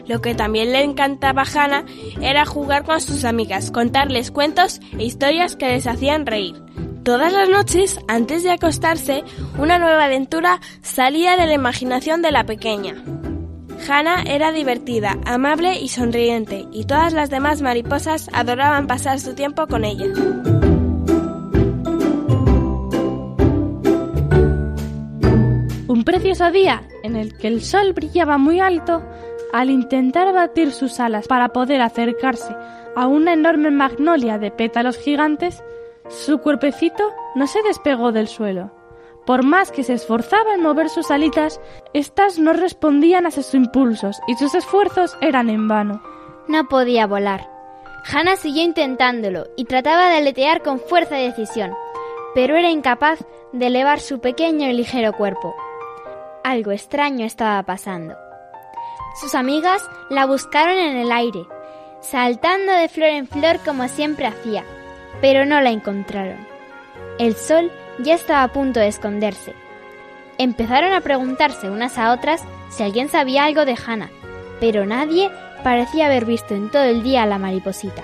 Lo 0.07 0.21
que 0.21 0.35
también 0.35 0.71
le 0.71 0.83
encantaba 0.83 1.43
a 1.43 1.45
Hannah 1.45 1.85
era 2.21 2.45
jugar 2.45 2.83
con 2.83 2.99
sus 2.99 3.23
amigas, 3.23 3.71
contarles 3.71 4.31
cuentos 4.31 4.81
e 4.97 5.05
historias 5.05 5.55
que 5.55 5.67
les 5.67 5.87
hacían 5.87 6.25
reír. 6.25 6.61
Todas 7.03 7.33
las 7.33 7.49
noches, 7.49 7.99
antes 8.07 8.43
de 8.43 8.51
acostarse, 8.51 9.23
una 9.57 9.77
nueva 9.77 10.05
aventura 10.05 10.61
salía 10.81 11.35
de 11.35 11.47
la 11.47 11.53
imaginación 11.53 12.21
de 12.21 12.31
la 12.31 12.45
pequeña. 12.45 12.95
Hannah 13.87 14.23
era 14.25 14.51
divertida, 14.51 15.17
amable 15.25 15.79
y 15.79 15.89
sonriente, 15.89 16.65
y 16.71 16.85
todas 16.85 17.13
las 17.13 17.29
demás 17.29 17.61
mariposas 17.61 18.29
adoraban 18.33 18.87
pasar 18.87 19.19
su 19.19 19.35
tiempo 19.35 19.67
con 19.67 19.83
ella. 19.83 20.05
Un 25.87 26.03
precioso 26.05 26.51
día 26.51 26.83
en 27.03 27.15
el 27.15 27.37
que 27.37 27.47
el 27.47 27.61
sol 27.61 27.93
brillaba 27.93 28.37
muy 28.37 28.59
alto, 28.59 29.03
al 29.51 29.69
intentar 29.69 30.33
batir 30.33 30.71
sus 30.71 30.99
alas 30.99 31.27
para 31.27 31.49
poder 31.49 31.81
acercarse 31.81 32.55
a 32.95 33.07
una 33.07 33.33
enorme 33.33 33.71
magnolia 33.71 34.37
de 34.37 34.51
pétalos 34.51 34.97
gigantes, 34.97 35.63
su 36.09 36.39
cuerpecito 36.39 37.03
no 37.35 37.47
se 37.47 37.61
despegó 37.63 38.11
del 38.11 38.27
suelo. 38.27 38.82
Por 39.25 39.43
más 39.43 39.71
que 39.71 39.83
se 39.83 39.93
esforzaba 39.93 40.53
en 40.53 40.61
mover 40.61 40.89
sus 40.89 41.09
alitas, 41.09 41.61
éstas 41.93 42.39
no 42.39 42.53
respondían 42.53 43.25
a 43.25 43.31
sus 43.31 43.53
impulsos 43.53 44.19
y 44.27 44.35
sus 44.35 44.53
esfuerzos 44.53 45.17
eran 45.21 45.49
en 45.49 45.67
vano. 45.67 46.03
No 46.47 46.67
podía 46.67 47.07
volar. 47.07 47.49
Hannah 48.11 48.35
siguió 48.35 48.63
intentándolo 48.63 49.45
y 49.55 49.63
trataba 49.65 50.09
de 50.09 50.17
aletear 50.17 50.61
con 50.61 50.79
fuerza 50.79 51.19
y 51.19 51.27
decisión, 51.27 51.73
pero 52.35 52.57
era 52.57 52.69
incapaz 52.69 53.19
de 53.53 53.67
elevar 53.67 54.01
su 54.01 54.19
pequeño 54.19 54.67
y 54.67 54.73
ligero 54.73 55.13
cuerpo. 55.13 55.55
Algo 56.43 56.71
extraño 56.71 57.25
estaba 57.25 57.63
pasando. 57.63 58.15
Sus 59.21 59.35
amigas 59.35 59.89
la 60.09 60.25
buscaron 60.25 60.77
en 60.77 60.97
el 60.97 61.11
aire, 61.13 61.45
saltando 62.01 62.73
de 62.73 62.89
flor 62.89 63.09
en 63.09 63.27
flor 63.27 63.59
como 63.63 63.87
siempre 63.87 64.25
hacía, 64.25 64.65
pero 65.21 65.45
no 65.45 65.61
la 65.61 65.69
encontraron. 65.69 66.45
El 67.19 67.35
sol 67.35 67.71
ya 67.99 68.15
estaba 68.15 68.43
a 68.43 68.47
punto 68.49 68.79
de 68.79 68.87
esconderse. 68.87 69.53
Empezaron 70.37 70.93
a 70.93 71.01
preguntarse 71.01 71.69
unas 71.69 71.97
a 71.97 72.11
otras 72.11 72.43
si 72.69 72.83
alguien 72.83 73.09
sabía 73.09 73.45
algo 73.45 73.65
de 73.65 73.77
Hannah, 73.85 74.09
pero 74.59 74.85
nadie 74.85 75.29
parecía 75.63 76.07
haber 76.07 76.25
visto 76.25 76.53
en 76.55 76.69
todo 76.69 76.83
el 76.83 77.03
día 77.03 77.23
a 77.23 77.27
la 77.27 77.37
mariposita. 77.37 78.03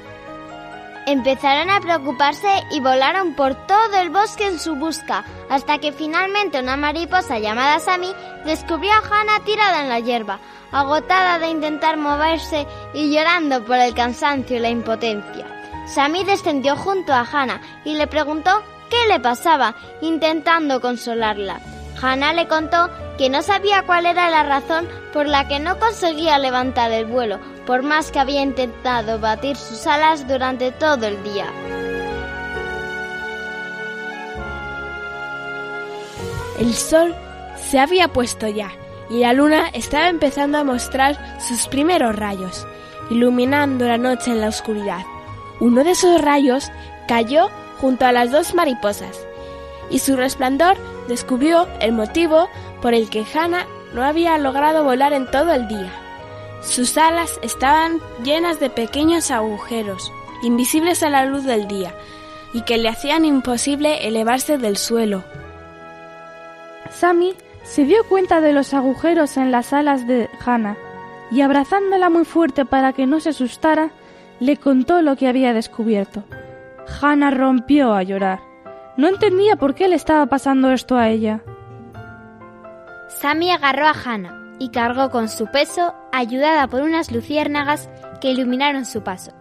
Empezaron 1.05 1.71
a 1.71 1.79
preocuparse 1.79 2.47
y 2.69 2.81
volaron 2.81 3.33
por 3.33 3.55
todo 3.65 3.97
el 3.99 4.11
bosque 4.11 4.45
en 4.45 4.59
su 4.59 4.75
busca, 4.75 5.25
hasta 5.49 5.79
que 5.79 5.91
finalmente 5.91 6.59
una 6.59 6.77
mariposa 6.77 7.39
llamada 7.39 7.79
Sammy 7.79 8.13
descubrió 8.45 8.91
a 8.91 8.97
Hannah 8.97 9.43
tirada 9.43 9.81
en 9.81 9.89
la 9.89 9.99
hierba, 9.99 10.39
agotada 10.71 11.39
de 11.39 11.49
intentar 11.49 11.97
moverse 11.97 12.67
y 12.93 13.11
llorando 13.11 13.65
por 13.65 13.77
el 13.77 13.95
cansancio 13.95 14.57
y 14.57 14.59
la 14.59 14.69
impotencia. 14.69 15.47
Sammy 15.87 16.23
descendió 16.23 16.75
junto 16.75 17.11
a 17.11 17.21
Hannah 17.21 17.61
y 17.83 17.95
le 17.95 18.05
preguntó 18.05 18.61
qué 18.89 19.07
le 19.07 19.19
pasaba, 19.19 19.75
intentando 20.01 20.81
consolarla. 20.81 21.59
Hannah 22.01 22.33
le 22.33 22.47
contó 22.47 22.89
que 23.17 23.29
no 23.29 23.41
sabía 23.41 23.83
cuál 23.85 24.05
era 24.05 24.29
la 24.29 24.43
razón 24.43 24.87
por 25.11 25.27
la 25.27 25.47
que 25.47 25.59
no 25.59 25.77
conseguía 25.79 26.39
levantar 26.39 26.91
el 26.91 27.05
vuelo, 27.05 27.39
por 27.65 27.83
más 27.83 28.11
que 28.11 28.19
había 28.19 28.41
intentado 28.41 29.19
batir 29.19 29.57
sus 29.57 29.85
alas 29.85 30.27
durante 30.27 30.71
todo 30.71 31.05
el 31.07 31.21
día. 31.23 31.45
El 36.59 36.73
sol 36.73 37.15
se 37.55 37.79
había 37.79 38.09
puesto 38.09 38.47
ya 38.47 38.71
y 39.09 39.19
la 39.19 39.33
luna 39.33 39.69
estaba 39.73 40.09
empezando 40.09 40.57
a 40.57 40.63
mostrar 40.63 41.39
sus 41.39 41.67
primeros 41.67 42.15
rayos, 42.15 42.67
iluminando 43.09 43.87
la 43.87 43.97
noche 43.97 44.31
en 44.31 44.41
la 44.41 44.49
oscuridad. 44.49 45.03
Uno 45.59 45.83
de 45.83 45.91
esos 45.91 46.21
rayos 46.21 46.69
cayó 47.07 47.49
junto 47.79 48.05
a 48.05 48.11
las 48.11 48.31
dos 48.31 48.53
mariposas 48.53 49.25
y 49.89 49.99
su 49.99 50.15
resplandor 50.15 50.77
descubrió 51.07 51.67
el 51.79 51.91
motivo 51.91 52.47
por 52.81 52.93
el 52.93 53.09
que 53.09 53.25
Hannah 53.33 53.65
no 53.93 54.03
había 54.03 54.37
logrado 54.37 54.83
volar 54.83 55.13
en 55.13 55.29
todo 55.29 55.53
el 55.53 55.67
día. 55.67 55.91
Sus 56.61 56.97
alas 56.97 57.39
estaban 57.41 57.99
llenas 58.23 58.59
de 58.59 58.69
pequeños 58.69 59.31
agujeros, 59.31 60.11
invisibles 60.43 61.03
a 61.03 61.09
la 61.09 61.25
luz 61.25 61.43
del 61.43 61.67
día, 61.67 61.93
y 62.53 62.61
que 62.61 62.77
le 62.77 62.89
hacían 62.89 63.25
imposible 63.25 64.07
elevarse 64.07 64.57
del 64.57 64.77
suelo. 64.77 65.23
Sammy 66.91 67.33
se 67.63 67.85
dio 67.85 68.03
cuenta 68.07 68.41
de 68.41 68.53
los 68.53 68.73
agujeros 68.73 69.37
en 69.37 69.51
las 69.51 69.73
alas 69.73 70.07
de 70.07 70.29
Hannah 70.45 70.77
y 71.31 71.41
abrazándola 71.41 72.09
muy 72.09 72.25
fuerte 72.25 72.65
para 72.65 72.93
que 72.93 73.05
no 73.05 73.19
se 73.19 73.29
asustara, 73.29 73.91
le 74.39 74.57
contó 74.57 75.01
lo 75.01 75.15
que 75.15 75.27
había 75.27 75.53
descubierto. 75.53 76.23
Hannah 77.01 77.31
rompió 77.31 77.93
a 77.93 78.03
llorar. 78.03 78.39
No 78.97 79.07
entendía 79.07 79.55
por 79.55 79.75
qué 79.75 79.87
le 79.87 79.95
estaba 79.95 80.25
pasando 80.25 80.71
esto 80.71 80.97
a 80.97 81.09
ella. 81.09 81.41
Sammy 83.07 83.51
agarró 83.51 83.87
a 83.87 83.93
Hannah 83.93 84.55
y 84.59 84.69
cargó 84.69 85.09
con 85.09 85.29
su 85.29 85.47
peso, 85.47 85.93
ayudada 86.11 86.67
por 86.67 86.81
unas 86.81 87.11
luciérnagas 87.11 87.89
que 88.19 88.31
iluminaron 88.31 88.85
su 88.85 89.03
paso, 89.03 89.31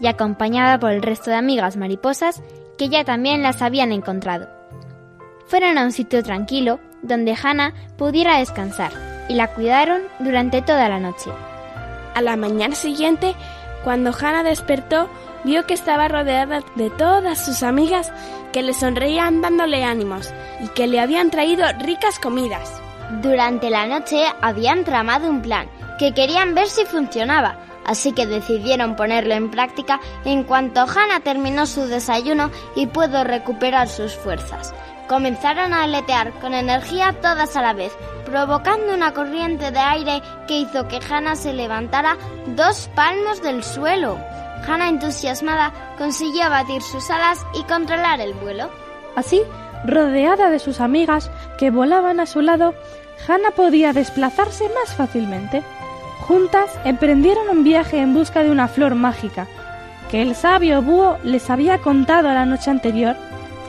y 0.00 0.06
acompañada 0.06 0.78
por 0.78 0.92
el 0.92 1.02
resto 1.02 1.30
de 1.30 1.36
amigas 1.36 1.76
mariposas 1.76 2.42
que 2.78 2.88
ya 2.88 3.04
también 3.04 3.42
las 3.42 3.62
habían 3.62 3.92
encontrado. 3.92 4.48
Fueron 5.46 5.76
a 5.76 5.84
un 5.84 5.92
sitio 5.92 6.22
tranquilo 6.22 6.80
donde 7.02 7.36
Hannah 7.40 7.74
pudiera 7.98 8.38
descansar 8.38 8.92
y 9.28 9.34
la 9.34 9.48
cuidaron 9.48 10.02
durante 10.18 10.62
toda 10.62 10.88
la 10.88 10.98
noche. 10.98 11.30
A 12.14 12.22
la 12.22 12.36
mañana 12.36 12.74
siguiente, 12.74 13.34
cuando 13.84 14.12
Hannah 14.18 14.42
despertó, 14.42 15.08
vio 15.44 15.66
que 15.66 15.74
estaba 15.74 16.08
rodeada 16.08 16.62
de 16.74 16.90
todas 16.90 17.44
sus 17.44 17.62
amigas 17.62 18.12
que 18.52 18.62
le 18.62 18.74
sonreían 18.74 19.40
dándole 19.40 19.84
ánimos 19.84 20.32
y 20.60 20.68
que 20.68 20.86
le 20.86 21.00
habían 21.00 21.30
traído 21.30 21.64
ricas 21.80 22.18
comidas. 22.18 22.80
Durante 23.20 23.70
la 23.70 23.86
noche 23.86 24.24
habían 24.40 24.84
tramado 24.84 25.28
un 25.28 25.42
plan 25.42 25.68
que 25.98 26.14
querían 26.14 26.54
ver 26.54 26.68
si 26.68 26.84
funcionaba, 26.84 27.56
así 27.84 28.12
que 28.12 28.26
decidieron 28.26 28.96
ponerlo 28.96 29.34
en 29.34 29.50
práctica 29.50 30.00
en 30.24 30.44
cuanto 30.44 30.82
Hannah 30.82 31.20
terminó 31.20 31.66
su 31.66 31.86
desayuno 31.86 32.50
y 32.74 32.86
pudo 32.86 33.24
recuperar 33.24 33.88
sus 33.88 34.14
fuerzas. 34.14 34.74
Comenzaron 35.08 35.74
a 35.74 35.82
aletear 35.82 36.32
con 36.40 36.54
energía 36.54 37.14
todas 37.20 37.56
a 37.56 37.62
la 37.62 37.74
vez, 37.74 37.92
provocando 38.24 38.94
una 38.94 39.12
corriente 39.12 39.70
de 39.70 39.78
aire 39.78 40.22
que 40.46 40.60
hizo 40.60 40.88
que 40.88 41.00
Hannah 41.06 41.36
se 41.36 41.52
levantara 41.52 42.16
dos 42.46 42.88
palmos 42.94 43.42
del 43.42 43.62
suelo. 43.62 44.18
Hannah, 44.66 44.88
entusiasmada, 44.88 45.72
consiguió 45.98 46.48
batir 46.48 46.82
sus 46.82 47.10
alas 47.10 47.44
y 47.54 47.64
controlar 47.64 48.20
el 48.20 48.34
vuelo. 48.34 48.70
Así, 49.16 49.42
rodeada 49.84 50.50
de 50.50 50.58
sus 50.58 50.80
amigas 50.80 51.30
que 51.58 51.70
volaban 51.70 52.20
a 52.20 52.26
su 52.26 52.40
lado, 52.40 52.74
Hannah 53.26 53.50
podía 53.50 53.92
desplazarse 53.92 54.68
más 54.68 54.94
fácilmente. 54.94 55.62
Juntas 56.20 56.70
emprendieron 56.84 57.48
un 57.48 57.64
viaje 57.64 57.98
en 57.98 58.14
busca 58.14 58.42
de 58.42 58.50
una 58.50 58.68
flor 58.68 58.94
mágica, 58.94 59.46
que 60.10 60.22
el 60.22 60.34
sabio 60.34 60.82
búho 60.82 61.18
les 61.24 61.50
había 61.50 61.78
contado 61.78 62.28
la 62.32 62.46
noche 62.46 62.70
anterior, 62.70 63.16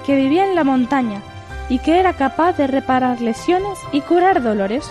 que 0.06 0.16
vivía 0.16 0.46
en 0.46 0.56
la 0.56 0.64
montaña 0.64 1.22
y 1.70 1.80
que 1.80 2.00
era 2.00 2.14
capaz 2.14 2.54
de 2.54 2.68
reparar 2.68 3.22
lesiones 3.22 3.80
y 3.92 4.02
curar 4.02 4.44
dolores. 4.44 4.90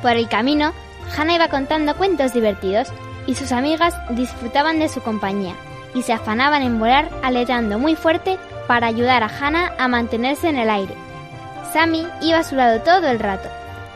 Por 0.00 0.12
el 0.12 0.28
camino, 0.28 0.72
Hannah 1.16 1.34
iba 1.34 1.48
contando 1.48 1.96
cuentos 1.96 2.32
divertidos 2.32 2.92
y 3.26 3.34
sus 3.34 3.52
amigas 3.52 3.94
disfrutaban 4.10 4.78
de 4.78 4.88
su 4.88 5.00
compañía 5.02 5.54
y 5.94 6.02
se 6.02 6.12
afanaban 6.12 6.62
en 6.62 6.78
volar 6.78 7.10
aleteando 7.22 7.78
muy 7.78 7.94
fuerte 7.96 8.38
para 8.66 8.86
ayudar 8.86 9.22
a 9.22 9.28
Hannah 9.28 9.74
a 9.78 9.88
mantenerse 9.88 10.48
en 10.48 10.56
el 10.56 10.70
aire. 10.70 10.94
Sammy 11.72 12.06
iba 12.20 12.38
a 12.38 12.44
su 12.44 12.56
lado 12.56 12.80
todo 12.82 13.08
el 13.08 13.18
rato, 13.18 13.48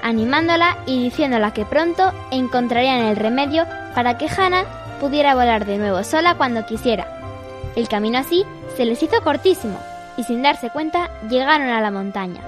animándola 0.02 0.78
y 0.86 1.02
diciéndola 1.02 1.52
que 1.52 1.64
pronto 1.64 2.12
encontrarían 2.30 3.00
el 3.00 3.16
remedio 3.16 3.66
para 3.94 4.18
que 4.18 4.28
Hannah 4.28 4.64
pudiera 5.00 5.34
volar 5.34 5.66
de 5.66 5.78
nuevo 5.78 6.02
sola 6.04 6.36
cuando 6.36 6.66
quisiera. 6.66 7.06
El 7.74 7.88
camino 7.88 8.18
así 8.18 8.44
se 8.76 8.84
les 8.84 9.02
hizo 9.02 9.20
cortísimo 9.22 9.78
y 10.16 10.24
sin 10.24 10.42
darse 10.42 10.70
cuenta 10.70 11.10
llegaron 11.28 11.68
a 11.68 11.80
la 11.80 11.90
montaña. 11.90 12.40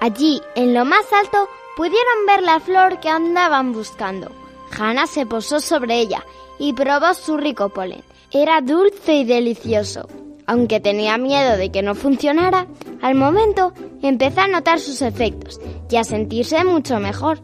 Allí, 0.00 0.42
en 0.54 0.74
lo 0.74 0.84
más 0.84 1.04
alto, 1.12 1.48
pudieron 1.76 2.26
ver 2.26 2.42
la 2.42 2.60
flor 2.60 3.00
que 3.00 3.08
andaban 3.08 3.72
buscando. 3.72 4.30
Hannah 4.76 5.06
se 5.06 5.26
posó 5.26 5.60
sobre 5.60 6.00
ella 6.00 6.24
y 6.58 6.72
probó 6.72 7.14
su 7.14 7.36
rico 7.36 7.68
polen. 7.68 8.02
Era 8.30 8.60
dulce 8.60 9.14
y 9.14 9.24
delicioso. 9.24 10.08
Aunque 10.46 10.80
tenía 10.80 11.18
miedo 11.18 11.56
de 11.56 11.70
que 11.70 11.82
no 11.82 11.94
funcionara, 11.94 12.66
al 13.02 13.14
momento 13.14 13.72
empezó 14.02 14.40
a 14.40 14.48
notar 14.48 14.80
sus 14.80 15.02
efectos 15.02 15.60
y 15.90 15.96
a 15.96 16.04
sentirse 16.04 16.64
mucho 16.64 16.98
mejor. 17.00 17.40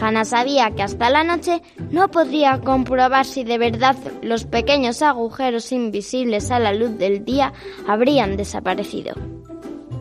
Hannah 0.00 0.24
sabía 0.24 0.70
que 0.70 0.82
hasta 0.82 1.10
la 1.10 1.24
noche 1.24 1.60
no 1.90 2.10
podría 2.10 2.60
comprobar 2.60 3.26
si 3.26 3.44
de 3.44 3.58
verdad 3.58 3.96
los 4.22 4.44
pequeños 4.44 5.02
agujeros 5.02 5.72
invisibles 5.72 6.50
a 6.50 6.58
la 6.58 6.72
luz 6.72 6.96
del 6.98 7.24
día 7.24 7.52
habrían 7.86 8.36
desaparecido. 8.36 9.14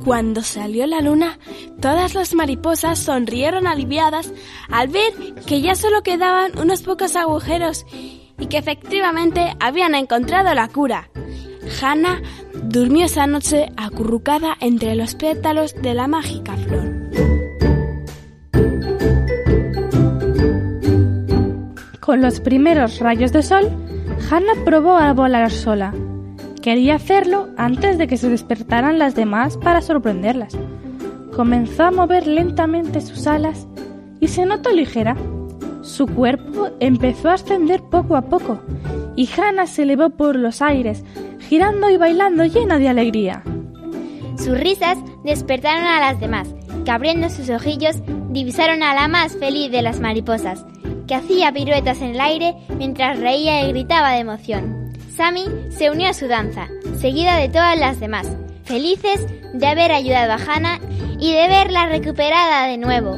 Cuando 0.08 0.42
salió 0.42 0.88
la 0.88 1.02
luna, 1.02 1.38
todas 1.82 2.16
las 2.16 2.34
mariposas 2.34 2.98
sonrieron 2.98 3.68
aliviadas 3.68 4.32
al 4.70 4.88
ver 4.88 5.12
que 5.46 5.60
ya 5.60 5.76
solo 5.76 6.02
quedaban 6.02 6.58
unos 6.58 6.82
pocos 6.82 7.18
agujeros 7.18 7.86
y 8.40 8.46
que 8.46 8.58
efectivamente 8.58 9.54
habían 9.60 9.96
encontrado 9.96 10.54
la 10.54 10.70
cura. 10.70 11.10
Hannah 11.82 12.22
durmió 12.54 13.08
esa 13.08 13.28
noche 13.28 13.68
acurrucada 13.76 14.56
entre 14.62 14.96
los 14.96 15.14
pétalos 15.16 15.76
de 15.76 15.94
la 15.94 16.08
mágica 16.08 16.56
flor. 16.56 16.90
Con 22.00 22.22
los 22.22 22.40
primeros 22.40 23.00
rayos 23.00 23.34
de 23.34 23.44
sol, 23.44 23.70
Hannah 24.32 24.64
probó 24.64 24.96
a 24.96 25.12
volar 25.12 25.52
sola. 25.52 25.94
Quería 26.68 26.96
hacerlo 26.96 27.48
antes 27.56 27.98
de 27.98 28.08
que 28.08 28.18
se 28.18 28.28
despertaran 28.28 29.00
las 29.00 29.16
demás 29.16 29.56
para 29.56 29.82
sorprenderlas. 29.82 30.54
Comenzó 31.34 31.84
a 31.86 31.92
mover 31.92 32.28
lentamente 32.28 33.00
sus 33.00 33.26
alas 33.26 33.66
y 34.20 34.28
se 34.28 34.46
notó 34.46 34.74
ligera. 34.74 35.16
Su 35.82 36.08
cuerpo 36.08 36.68
empezó 36.82 37.30
a 37.30 37.36
ascender 37.36 37.82
poco 37.84 38.18
a 38.18 38.24
poco 38.24 38.60
y 39.16 39.30
Hannah 39.30 39.66
se 39.66 39.84
elevó 39.84 40.10
por 40.10 40.36
los 40.36 40.62
aires, 40.62 41.06
girando 41.40 41.90
y 41.90 41.96
bailando 41.96 42.44
llena 42.44 42.80
de 42.80 42.90
alegría. 42.90 43.44
Sus 44.38 44.60
risas 44.60 44.98
despertaron 45.24 45.86
a 45.86 46.02
las 46.02 46.20
demás, 46.20 46.54
que 46.84 46.92
abriendo 46.92 47.30
sus 47.30 47.50
ojillos 47.50 47.96
divisaron 48.32 48.84
a 48.84 48.94
la 48.94 49.08
más 49.08 49.38
feliz 49.38 49.72
de 49.72 49.84
las 49.84 50.02
mariposas, 50.02 50.66
que 51.08 51.16
hacía 51.16 51.54
piruetas 51.54 52.02
en 52.02 52.10
el 52.10 52.20
aire 52.20 52.56
mientras 52.78 53.22
reía 53.22 53.66
y 53.66 53.72
gritaba 53.72 54.12
de 54.12 54.20
emoción. 54.20 54.77
Sammy 55.18 55.48
se 55.72 55.90
unió 55.90 56.10
a 56.10 56.14
su 56.14 56.28
danza, 56.28 56.68
seguida 57.02 57.38
de 57.38 57.50
todas 57.50 57.76
las 57.76 58.00
demás, 58.00 58.28
felices 58.66 59.26
de 59.52 59.66
haber 59.66 59.92
ayudado 59.92 60.34
a 60.34 60.36
Hannah 60.36 60.80
y 61.20 61.34
de 61.34 61.48
verla 61.48 61.88
recuperada 61.88 62.68
de 62.68 62.78
nuevo. 62.78 63.18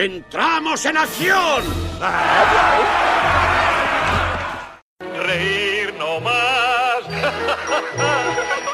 ¡Entramos 0.00 0.86
en 0.86 0.96
acción! 0.96 1.62
Reír 5.26 5.92
no 5.98 6.18
más 6.20 7.04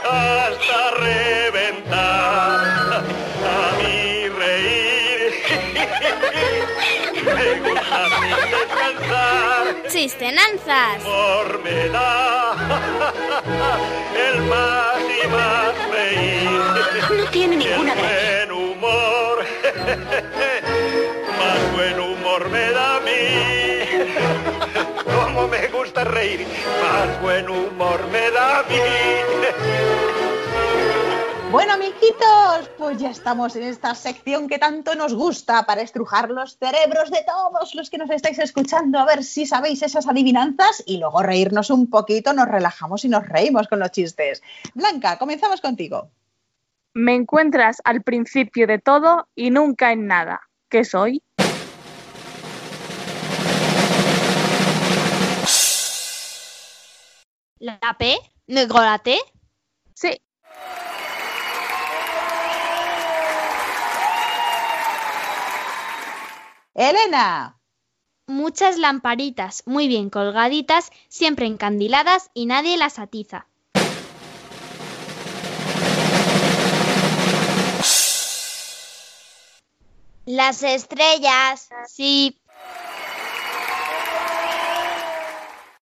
hasta 0.04 0.90
reventar. 0.92 2.62
A 3.42 3.72
mí 3.78 4.28
reír 4.28 5.32
me 7.24 7.70
gusta 7.70 8.08
sin 8.20 8.30
descansar. 8.52 9.64
Chistenanzas. 9.88 11.02
Humor 11.04 11.60
me 11.64 11.88
da 11.88 12.54
el 14.30 14.42
más 14.42 15.00
y 15.24 15.26
más 15.26 15.74
reír. 15.90 16.60
No 17.18 17.24
tiene 17.30 17.56
ninguna 17.56 17.94
el 17.94 17.98
buen 17.98 18.52
humor, 18.52 19.44
buen 21.76 22.00
humor 22.00 22.48
me 22.48 22.70
da 22.72 22.96
a 22.96 23.00
mí. 23.00 23.10
Como 25.04 25.46
me 25.46 25.68
gusta 25.68 26.04
reír, 26.04 26.46
más 26.82 27.20
buen 27.20 27.48
humor 27.50 28.00
me 28.10 28.30
da 28.30 28.60
a 28.60 28.62
mí. 28.62 28.78
Bueno, 31.50 31.74
amiguitos, 31.74 32.70
pues 32.78 32.96
ya 32.98 33.10
estamos 33.10 33.54
en 33.56 33.64
esta 33.64 33.94
sección 33.94 34.48
que 34.48 34.58
tanto 34.58 34.94
nos 34.94 35.14
gusta 35.14 35.64
para 35.66 35.82
estrujar 35.82 36.30
los 36.30 36.56
cerebros 36.56 37.10
de 37.10 37.24
todos 37.26 37.74
los 37.74 37.90
que 37.90 37.98
nos 37.98 38.10
estáis 38.10 38.38
escuchando, 38.38 38.98
a 38.98 39.04
ver 39.04 39.22
si 39.22 39.44
sabéis 39.44 39.82
esas 39.82 40.08
adivinanzas 40.08 40.82
y 40.86 40.96
luego 40.96 41.22
reírnos 41.22 41.68
un 41.68 41.90
poquito, 41.90 42.32
nos 42.32 42.48
relajamos 42.48 43.04
y 43.04 43.10
nos 43.10 43.28
reímos 43.28 43.68
con 43.68 43.80
los 43.80 43.90
chistes. 43.90 44.42
Blanca, 44.74 45.18
comenzamos 45.18 45.60
contigo. 45.60 46.08
Me 46.94 47.14
encuentras 47.14 47.82
al 47.84 48.02
principio 48.02 48.66
de 48.66 48.78
todo 48.78 49.28
y 49.34 49.50
nunca 49.50 49.92
en 49.92 50.06
nada. 50.06 50.40
¿Qué 50.68 50.84
soy? 50.84 51.22
¿La 57.58 57.78
P? 57.98 58.18
¿Digo 58.46 58.78
la 58.80 58.98
T? 58.98 59.18
Sí. 59.94 60.20
Elena. 66.74 67.58
Muchas 68.26 68.76
lamparitas 68.76 69.62
muy 69.66 69.88
bien 69.88 70.10
colgaditas, 70.10 70.90
siempre 71.08 71.46
encandiladas 71.46 72.30
y 72.34 72.44
nadie 72.44 72.76
las 72.76 72.98
atiza. 72.98 73.46
Las 80.26 80.62
estrellas. 80.62 81.70
Sí. 81.86 82.38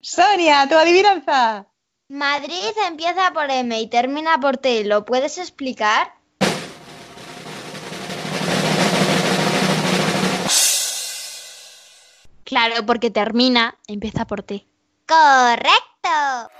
Sonia, 0.05 0.67
tu 0.69 0.75
adivinanza. 0.75 1.65
Madrid 2.09 2.71
empieza 2.87 3.33
por 3.33 3.49
M 3.49 3.81
y 3.81 3.89
termina 3.89 4.39
por 4.39 4.57
T. 4.57 4.83
¿Lo 4.83 5.03
puedes 5.03 5.39
explicar? 5.39 6.13
Claro, 12.43 12.85
porque 12.85 13.09
termina, 13.09 13.79
empieza 13.87 14.27
por 14.27 14.43
T. 14.43 14.67
Correcto. 15.07 16.51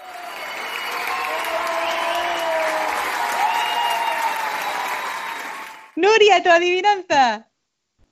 Nuria, 5.96 6.42
tu 6.42 6.50
adivinanza. 6.50 7.48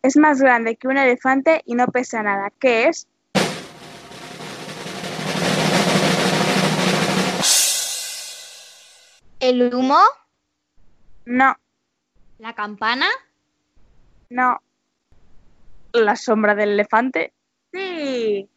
Es 0.04 0.16
más 0.16 0.40
grande 0.40 0.76
que 0.76 0.88
un 0.88 1.00
elefante 1.00 1.64
y 1.66 1.74
no 1.74 1.88
pesa 1.88 2.22
nada. 2.22 2.52
¿Qué 2.60 2.90
es? 2.90 3.08
¿El 9.44 9.74
humo? 9.76 10.00
No, 11.26 11.54
¿La 12.38 12.54
campana? 12.54 13.08
no. 14.30 14.58
¿La 15.91 16.16
sombra 16.16 16.56
del 16.56 16.70
elefante? 16.70 17.34
Sí. 17.74 18.50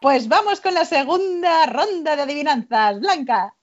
Pues 0.00 0.26
vamos 0.26 0.60
con 0.60 0.74
la 0.74 0.84
segunda 0.84 1.64
ronda 1.66 2.16
de 2.16 2.22
adivinanzas. 2.22 2.98
Blanca. 2.98 3.54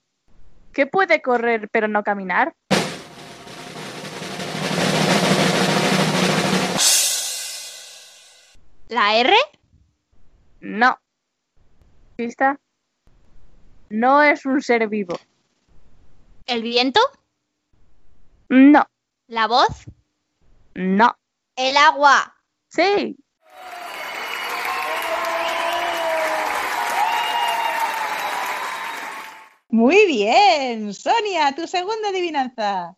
¿Qué 0.71 0.87
puede 0.87 1.21
correr 1.21 1.67
pero 1.69 1.89
no 1.89 2.01
caminar? 2.01 2.55
¿La 8.87 9.15
R? 9.15 9.35
No. 10.61 10.97
¿Pista? 12.23 12.57
No 13.89 14.23
es 14.23 14.45
un 14.45 14.61
ser 14.61 14.87
vivo. 14.87 15.19
¿El 16.45 16.61
viento? 16.63 17.01
No, 18.47 18.85
¿La 19.27 19.47
voz? 19.47 19.83
no. 20.73 21.17
El 21.57 21.75
agua. 21.75 22.33
Sí. 22.69 23.17
Muy 29.67 30.05
bien. 30.07 30.93
Sonia, 30.93 31.53
tu 31.53 31.67
segunda 31.67 32.07
adivinanza. 32.09 32.95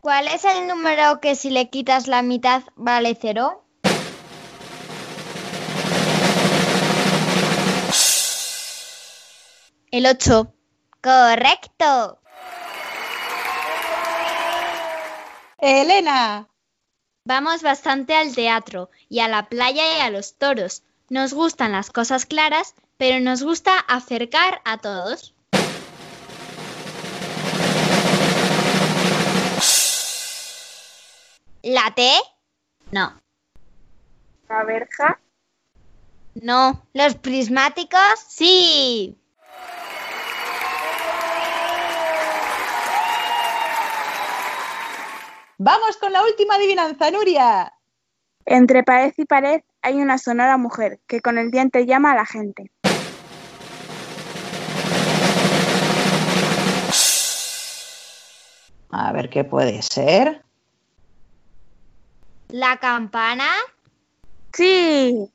¿Cuál 0.00 0.28
es 0.28 0.44
el 0.44 0.68
número 0.68 1.20
que 1.20 1.34
si 1.34 1.50
le 1.50 1.70
quitas 1.70 2.06
la 2.06 2.22
mitad 2.22 2.62
vale 2.76 3.18
cero? 3.20 3.63
El 9.94 10.06
8. 10.06 10.52
Correcto. 11.00 12.18
Elena. 15.58 16.48
Vamos 17.24 17.62
bastante 17.62 18.16
al 18.16 18.34
teatro 18.34 18.90
y 19.08 19.20
a 19.20 19.28
la 19.28 19.48
playa 19.48 19.98
y 19.98 20.00
a 20.00 20.10
los 20.10 20.34
toros. 20.34 20.82
Nos 21.10 21.32
gustan 21.32 21.70
las 21.70 21.92
cosas 21.92 22.26
claras, 22.26 22.74
pero 22.96 23.20
nos 23.20 23.44
gusta 23.44 23.78
acercar 23.78 24.60
a 24.64 24.78
todos. 24.78 25.32
¿La 31.62 31.94
T? 31.94 32.10
No. 32.90 33.22
La 34.48 34.64
verja. 34.64 35.20
No. 36.34 36.84
¿Los 36.94 37.14
prismáticos? 37.14 38.18
Sí. 38.26 39.20
Vamos 45.64 45.96
con 45.96 46.12
la 46.12 46.22
última 46.22 46.56
adivinanza, 46.56 47.10
Nuria. 47.10 47.72
Entre 48.44 48.82
pared 48.82 49.14
y 49.16 49.24
pared 49.24 49.62
hay 49.80 49.94
una 49.94 50.18
sonora 50.18 50.58
mujer 50.58 51.00
que 51.06 51.22
con 51.22 51.38
el 51.38 51.50
diente 51.50 51.86
llama 51.86 52.12
a 52.12 52.16
la 52.16 52.26
gente. 52.26 52.70
A 58.90 59.12
ver 59.12 59.30
qué 59.30 59.44
puede 59.44 59.80
ser. 59.80 60.44
¿La 62.48 62.76
campana? 62.76 63.48
Sí. 64.52 65.32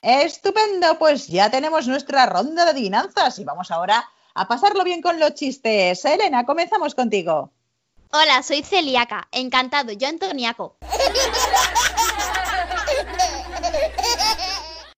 Estupendo, 0.00 0.96
pues 1.00 1.26
ya 1.26 1.50
tenemos 1.50 1.88
nuestra 1.88 2.26
ronda 2.26 2.66
de 2.66 2.70
adivinanzas 2.70 3.36
y 3.40 3.44
vamos 3.44 3.72
ahora 3.72 4.04
a 4.40 4.48
pasarlo 4.48 4.84
bien 4.84 5.02
con 5.02 5.20
los 5.20 5.34
chistes. 5.34 6.02
Elena, 6.06 6.46
comenzamos 6.46 6.94
contigo. 6.94 7.52
Hola, 8.10 8.42
soy 8.42 8.62
celíaca. 8.62 9.28
Encantado, 9.32 9.92
yo 9.92 10.08
Antoniaco. 10.08 10.78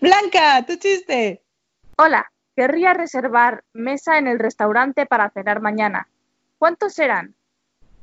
Blanca, 0.00 0.64
tu 0.64 0.76
chiste. 0.76 1.42
Hola, 1.98 2.30
querría 2.54 2.94
reservar 2.94 3.64
mesa 3.72 4.16
en 4.16 4.28
el 4.28 4.38
restaurante 4.38 5.06
para 5.06 5.30
cenar 5.30 5.60
mañana. 5.60 6.08
¿Cuántos 6.58 6.94
serán? 6.94 7.34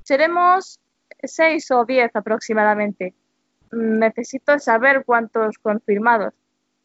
Seremos 0.04 0.82
seis 1.24 1.72
o 1.72 1.86
diez 1.86 2.14
aproximadamente. 2.14 3.14
Mm, 3.72 4.00
Necesito 4.00 4.60
saber 4.60 5.06
cuántos 5.06 5.58
confirmados. 5.58 6.34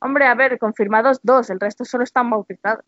Hombre, 0.01 0.27
a 0.27 0.35
ver, 0.35 0.61
confirmados 0.61 1.19
dos, 1.25 1.51
el 1.51 1.59
resto 1.59 1.85
solo 1.85 2.05
están 2.05 2.31
bautizados. 2.31 2.85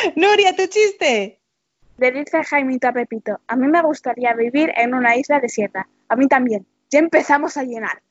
Nuria, 0.16 0.54
tu 0.56 0.66
chiste. 0.66 1.40
Le 1.98 2.12
dice 2.12 2.42
Jaimito 2.42 2.88
a 2.88 2.92
Pepito, 2.92 3.40
a 3.46 3.56
mí 3.56 3.68
me 3.68 3.82
gustaría 3.82 4.32
vivir 4.32 4.72
en 4.76 4.94
una 4.94 5.16
isla 5.16 5.40
desierta. 5.40 5.86
A 6.08 6.16
mí 6.16 6.26
también. 6.28 6.66
Ya 6.90 6.98
empezamos 6.98 7.56
a 7.56 7.62
llenar. 7.62 8.02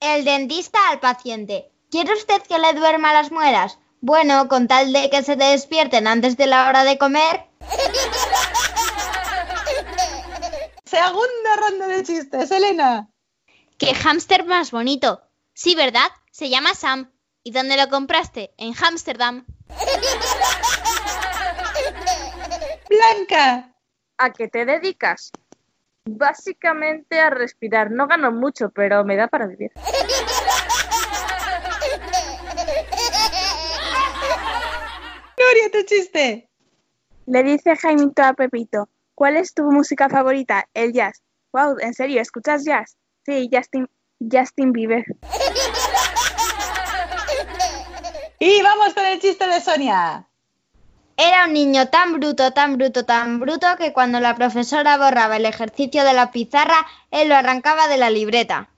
El 0.00 0.24
dentista 0.24 0.78
al 0.90 1.00
paciente. 1.00 1.70
¿Quiere 1.90 2.12
usted 2.12 2.42
que 2.42 2.58
le 2.58 2.74
duerma 2.74 3.12
las 3.12 3.32
muelas? 3.32 3.78
Bueno, 4.00 4.48
con 4.48 4.68
tal 4.68 4.92
de 4.92 5.10
que 5.10 5.22
se 5.22 5.36
despierten 5.36 6.06
antes 6.06 6.36
de 6.36 6.46
la 6.46 6.68
hora 6.68 6.84
de 6.84 6.98
comer. 6.98 7.46
Segunda 10.84 11.56
ronda 11.56 11.86
de 11.88 12.02
chistes, 12.04 12.50
Elena. 12.50 13.10
¡Qué 13.78 13.94
hámster 13.94 14.44
más 14.44 14.70
bonito! 14.70 15.29
Sí, 15.62 15.74
¿verdad? 15.74 16.08
Se 16.30 16.48
llama 16.48 16.72
Sam. 16.72 17.12
¿Y 17.42 17.50
dónde 17.52 17.76
lo 17.76 17.86
compraste? 17.90 18.54
En 18.56 18.72
Ámsterdam. 18.82 19.44
Blanca. 22.88 23.74
¿A 24.16 24.32
qué 24.32 24.48
te 24.48 24.64
dedicas? 24.64 25.32
Básicamente 26.06 27.20
a 27.20 27.28
respirar. 27.28 27.90
No 27.90 28.06
gano 28.06 28.32
mucho, 28.32 28.70
pero 28.70 29.04
me 29.04 29.16
da 29.16 29.28
para 29.28 29.48
vivir. 29.48 29.70
Nuria, 35.36 35.70
tu 35.72 35.82
chiste. 35.82 36.48
Le 37.26 37.42
dice 37.42 37.76
Jaimito 37.76 38.22
a 38.22 38.32
Pepito, 38.32 38.88
¿cuál 39.14 39.36
es 39.36 39.52
tu 39.52 39.64
música 39.64 40.08
favorita? 40.08 40.70
El 40.72 40.94
jazz. 40.94 41.22
Wow, 41.52 41.76
¿en 41.80 41.92
serio? 41.92 42.22
¿Escuchas 42.22 42.64
jazz? 42.64 42.96
Sí, 43.26 43.50
Justin, 43.52 43.86
Justin 44.20 44.72
Bieber. 44.72 45.04
Y 48.38 48.62
vamos 48.62 48.94
con 48.94 49.04
el 49.04 49.20
chiste 49.20 49.46
de 49.46 49.60
Sonia. 49.60 50.26
Era 51.16 51.44
un 51.44 51.52
niño 51.52 51.88
tan 51.88 52.14
bruto, 52.14 52.52
tan 52.52 52.78
bruto, 52.78 53.04
tan 53.04 53.40
bruto 53.40 53.66
que 53.76 53.92
cuando 53.92 54.20
la 54.20 54.34
profesora 54.34 54.96
borraba 54.96 55.36
el 55.36 55.44
ejercicio 55.44 56.02
de 56.02 56.14
la 56.14 56.32
pizarra, 56.32 56.86
él 57.10 57.28
lo 57.28 57.36
arrancaba 57.36 57.88
de 57.88 57.98
la 57.98 58.08
libreta. 58.08 58.70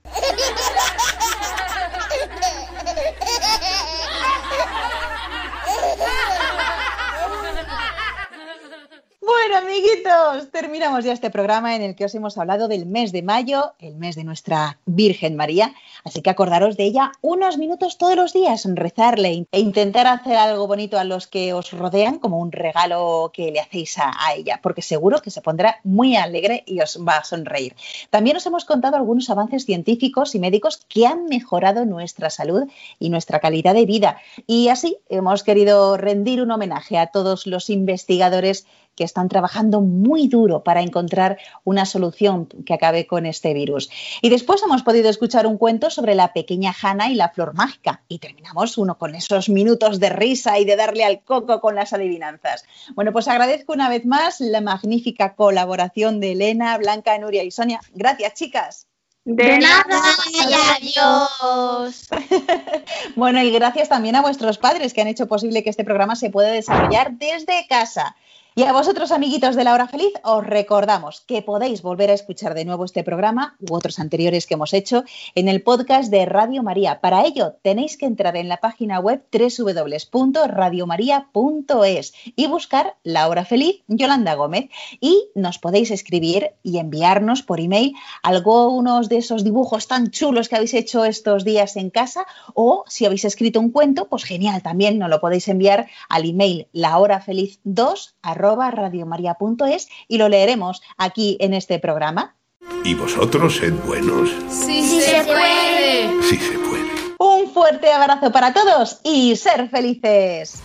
Amiguitos, 9.55 10.49
terminamos 10.51 11.05
ya 11.05 11.13
este 11.13 11.29
programa 11.29 11.75
en 11.75 11.83
el 11.83 11.95
que 11.95 12.05
os 12.05 12.15
hemos 12.15 12.39
hablado 12.39 12.67
del 12.67 12.87
mes 12.87 13.11
de 13.11 13.21
mayo, 13.21 13.73
el 13.77 13.95
mes 13.95 14.15
de 14.15 14.23
nuestra 14.23 14.79
Virgen 14.87 15.35
María. 15.35 15.75
Así 16.03 16.23
que 16.23 16.31
acordaros 16.31 16.75
de 16.75 16.85
ella 16.85 17.11
unos 17.21 17.59
minutos 17.59 17.99
todos 17.99 18.15
los 18.15 18.33
días, 18.33 18.67
rezarle 18.73 19.45
e 19.51 19.59
intentar 19.59 20.07
hacer 20.07 20.37
algo 20.37 20.65
bonito 20.65 20.97
a 20.97 21.03
los 21.03 21.27
que 21.27 21.53
os 21.53 21.71
rodean, 21.71 22.17
como 22.17 22.39
un 22.39 22.51
regalo 22.51 23.29
que 23.31 23.51
le 23.51 23.59
hacéis 23.59 23.99
a, 23.99 24.11
a 24.25 24.33
ella, 24.33 24.59
porque 24.63 24.81
seguro 24.81 25.21
que 25.21 25.29
se 25.29 25.41
pondrá 25.41 25.79
muy 25.83 26.15
alegre 26.15 26.63
y 26.65 26.81
os 26.81 26.99
va 27.07 27.17
a 27.17 27.23
sonreír. 27.23 27.75
También 28.09 28.37
os 28.37 28.45
hemos 28.47 28.65
contado 28.65 28.95
algunos 28.95 29.29
avances 29.29 29.65
científicos 29.65 30.33
y 30.33 30.39
médicos 30.39 30.81
que 30.87 31.05
han 31.05 31.25
mejorado 31.25 31.85
nuestra 31.85 32.31
salud 32.31 32.63
y 32.97 33.09
nuestra 33.11 33.39
calidad 33.39 33.75
de 33.75 33.85
vida. 33.85 34.17
Y 34.47 34.69
así 34.69 34.97
hemos 35.09 35.43
querido 35.43 35.95
rendir 35.95 36.41
un 36.41 36.49
homenaje 36.49 36.97
a 36.97 37.07
todos 37.07 37.45
los 37.45 37.69
investigadores 37.69 38.65
que 38.95 39.03
están 39.03 39.29
trabajando 39.29 39.81
muy 39.81 40.27
duro 40.27 40.63
para 40.63 40.81
encontrar 40.81 41.37
una 41.63 41.85
solución 41.85 42.47
que 42.65 42.73
acabe 42.73 43.07
con 43.07 43.25
este 43.25 43.53
virus. 43.53 43.89
Y 44.21 44.29
después 44.29 44.61
hemos 44.63 44.83
podido 44.83 45.09
escuchar 45.09 45.47
un 45.47 45.57
cuento 45.57 45.89
sobre 45.89 46.15
la 46.15 46.33
pequeña 46.33 46.73
Hanna 46.79 47.09
y 47.09 47.15
la 47.15 47.29
flor 47.29 47.53
mágica. 47.53 48.03
Y 48.07 48.19
terminamos 48.19 48.77
uno 48.77 48.97
con 48.97 49.15
esos 49.15 49.49
minutos 49.49 49.99
de 49.99 50.09
risa 50.09 50.59
y 50.59 50.65
de 50.65 50.75
darle 50.75 51.03
al 51.03 51.23
coco 51.23 51.61
con 51.61 51.75
las 51.75 51.93
adivinanzas. 51.93 52.65
Bueno, 52.95 53.11
pues 53.11 53.27
agradezco 53.27 53.73
una 53.73 53.89
vez 53.89 54.05
más 54.05 54.39
la 54.39 54.61
magnífica 54.61 55.35
colaboración 55.35 56.19
de 56.19 56.33
Elena, 56.33 56.77
Blanca, 56.77 57.17
Nuria 57.17 57.43
y 57.43 57.51
Sonia. 57.51 57.79
Gracias, 57.93 58.33
chicas. 58.33 58.87
De 59.25 59.57
nada 59.57 60.01
y 60.31 60.97
adiós. 60.97 62.09
Bueno, 63.15 63.41
y 63.41 63.51
gracias 63.51 63.87
también 63.87 64.17
a 64.17 64.21
vuestros 64.21 64.57
padres 64.57 64.93
que 64.93 65.01
han 65.01 65.07
hecho 65.07 65.27
posible 65.27 65.63
que 65.63 65.69
este 65.69 65.85
programa 65.85 66.17
se 66.17 66.29
pueda 66.29 66.49
desarrollar 66.49 67.13
desde 67.13 67.65
casa. 67.67 68.17
Y 68.55 68.63
a 68.63 68.71
vosotros, 68.71 69.11
amiguitos 69.11 69.55
de 69.55 69.63
la 69.63 69.73
hora 69.73 69.87
feliz, 69.87 70.13
os 70.23 70.45
recordamos 70.45 71.21
que 71.21 71.41
podéis 71.41 71.81
volver 71.81 72.11
a 72.11 72.13
escuchar 72.13 72.53
de 72.53 72.65
nuevo 72.65 72.85
este 72.85 73.03
programa 73.03 73.57
u 73.59 73.73
otros 73.73 73.97
anteriores 73.97 74.45
que 74.45 74.53
hemos 74.53 74.75
hecho 74.75 75.05
en 75.33 75.47
el 75.47 75.63
podcast 75.63 76.11
de 76.11 76.27
Radio 76.27 76.61
María. 76.61 77.01
Para 77.01 77.25
ello, 77.25 77.55
tenéis 77.63 77.97
que 77.97 78.05
entrar 78.05 78.37
en 78.37 78.49
la 78.49 78.57
página 78.57 78.99
web 78.99 79.23
www.radiomaria.es 79.31 82.13
y 82.35 82.45
buscar 82.45 82.95
La 83.01 83.27
Hora 83.27 83.43
Feliz, 83.43 83.81
Yolanda 83.87 84.35
Gómez. 84.35 84.69
Y 85.01 85.29
nos 85.33 85.57
podéis 85.57 85.89
escribir 85.89 86.51
y 86.61 86.77
enviarnos 86.77 87.41
por 87.41 87.59
email 87.59 87.95
algunos 88.21 89.09
de 89.09 89.17
esos 89.17 89.43
dibujos 89.43 89.87
tan 89.87 90.11
chulos 90.11 90.47
que 90.47 90.57
habéis 90.57 90.75
hecho 90.75 91.05
estos 91.05 91.43
días 91.43 91.75
en 91.75 91.89
casa 91.89 92.27
o 92.53 92.83
si 92.87 93.07
habéis 93.07 93.25
escrito 93.25 93.59
un 93.59 93.71
cuento, 93.71 94.09
pues 94.09 94.25
genial, 94.25 94.61
también 94.61 94.99
nos 94.99 95.09
lo 95.09 95.19
podéis 95.19 95.47
enviar 95.47 95.87
al 96.07 96.29
email 96.29 96.67
lahorafeliz2 96.71 98.13
arroba 98.43 98.71
radiomaria.es 98.71 99.87
y 100.07 100.17
lo 100.17 100.27
leeremos 100.27 100.81
aquí 100.97 101.37
en 101.39 101.53
este 101.53 101.79
programa. 101.79 102.35
¿Y 102.83 102.93
vosotros 102.93 103.55
sed 103.55 103.73
buenos? 103.85 104.29
Sí, 104.49 104.83
se 104.99 105.23
puede. 105.23 106.21
Sí 106.23 106.37
se 106.37 106.59
puede. 106.59 106.83
Un 107.19 107.49
fuerte 107.53 107.91
abrazo 107.91 108.31
para 108.31 108.53
todos 108.53 108.99
y 109.03 109.35
ser 109.37 109.69
felices. 109.69 110.61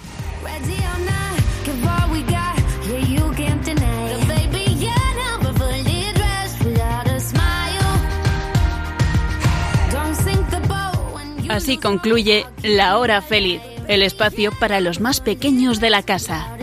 Así 11.49 11.79
concluye 11.79 12.45
La 12.63 12.99
Hora 12.99 13.23
Feliz, 13.23 13.63
el 13.89 14.03
espacio 14.03 14.53
para 14.61 14.81
los 14.81 15.01
más 15.01 15.21
pequeños 15.21 15.81
de 15.81 15.91
la 15.91 16.03
casa. 16.03 16.58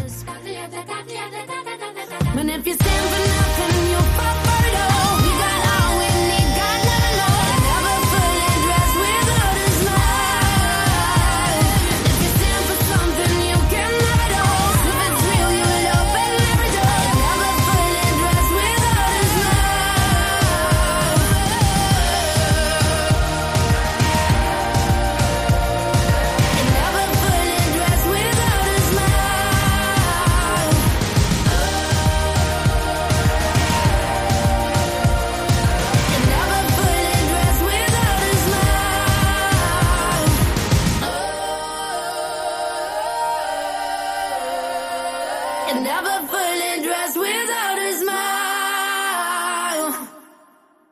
If 2.48 2.68
you 2.68 2.84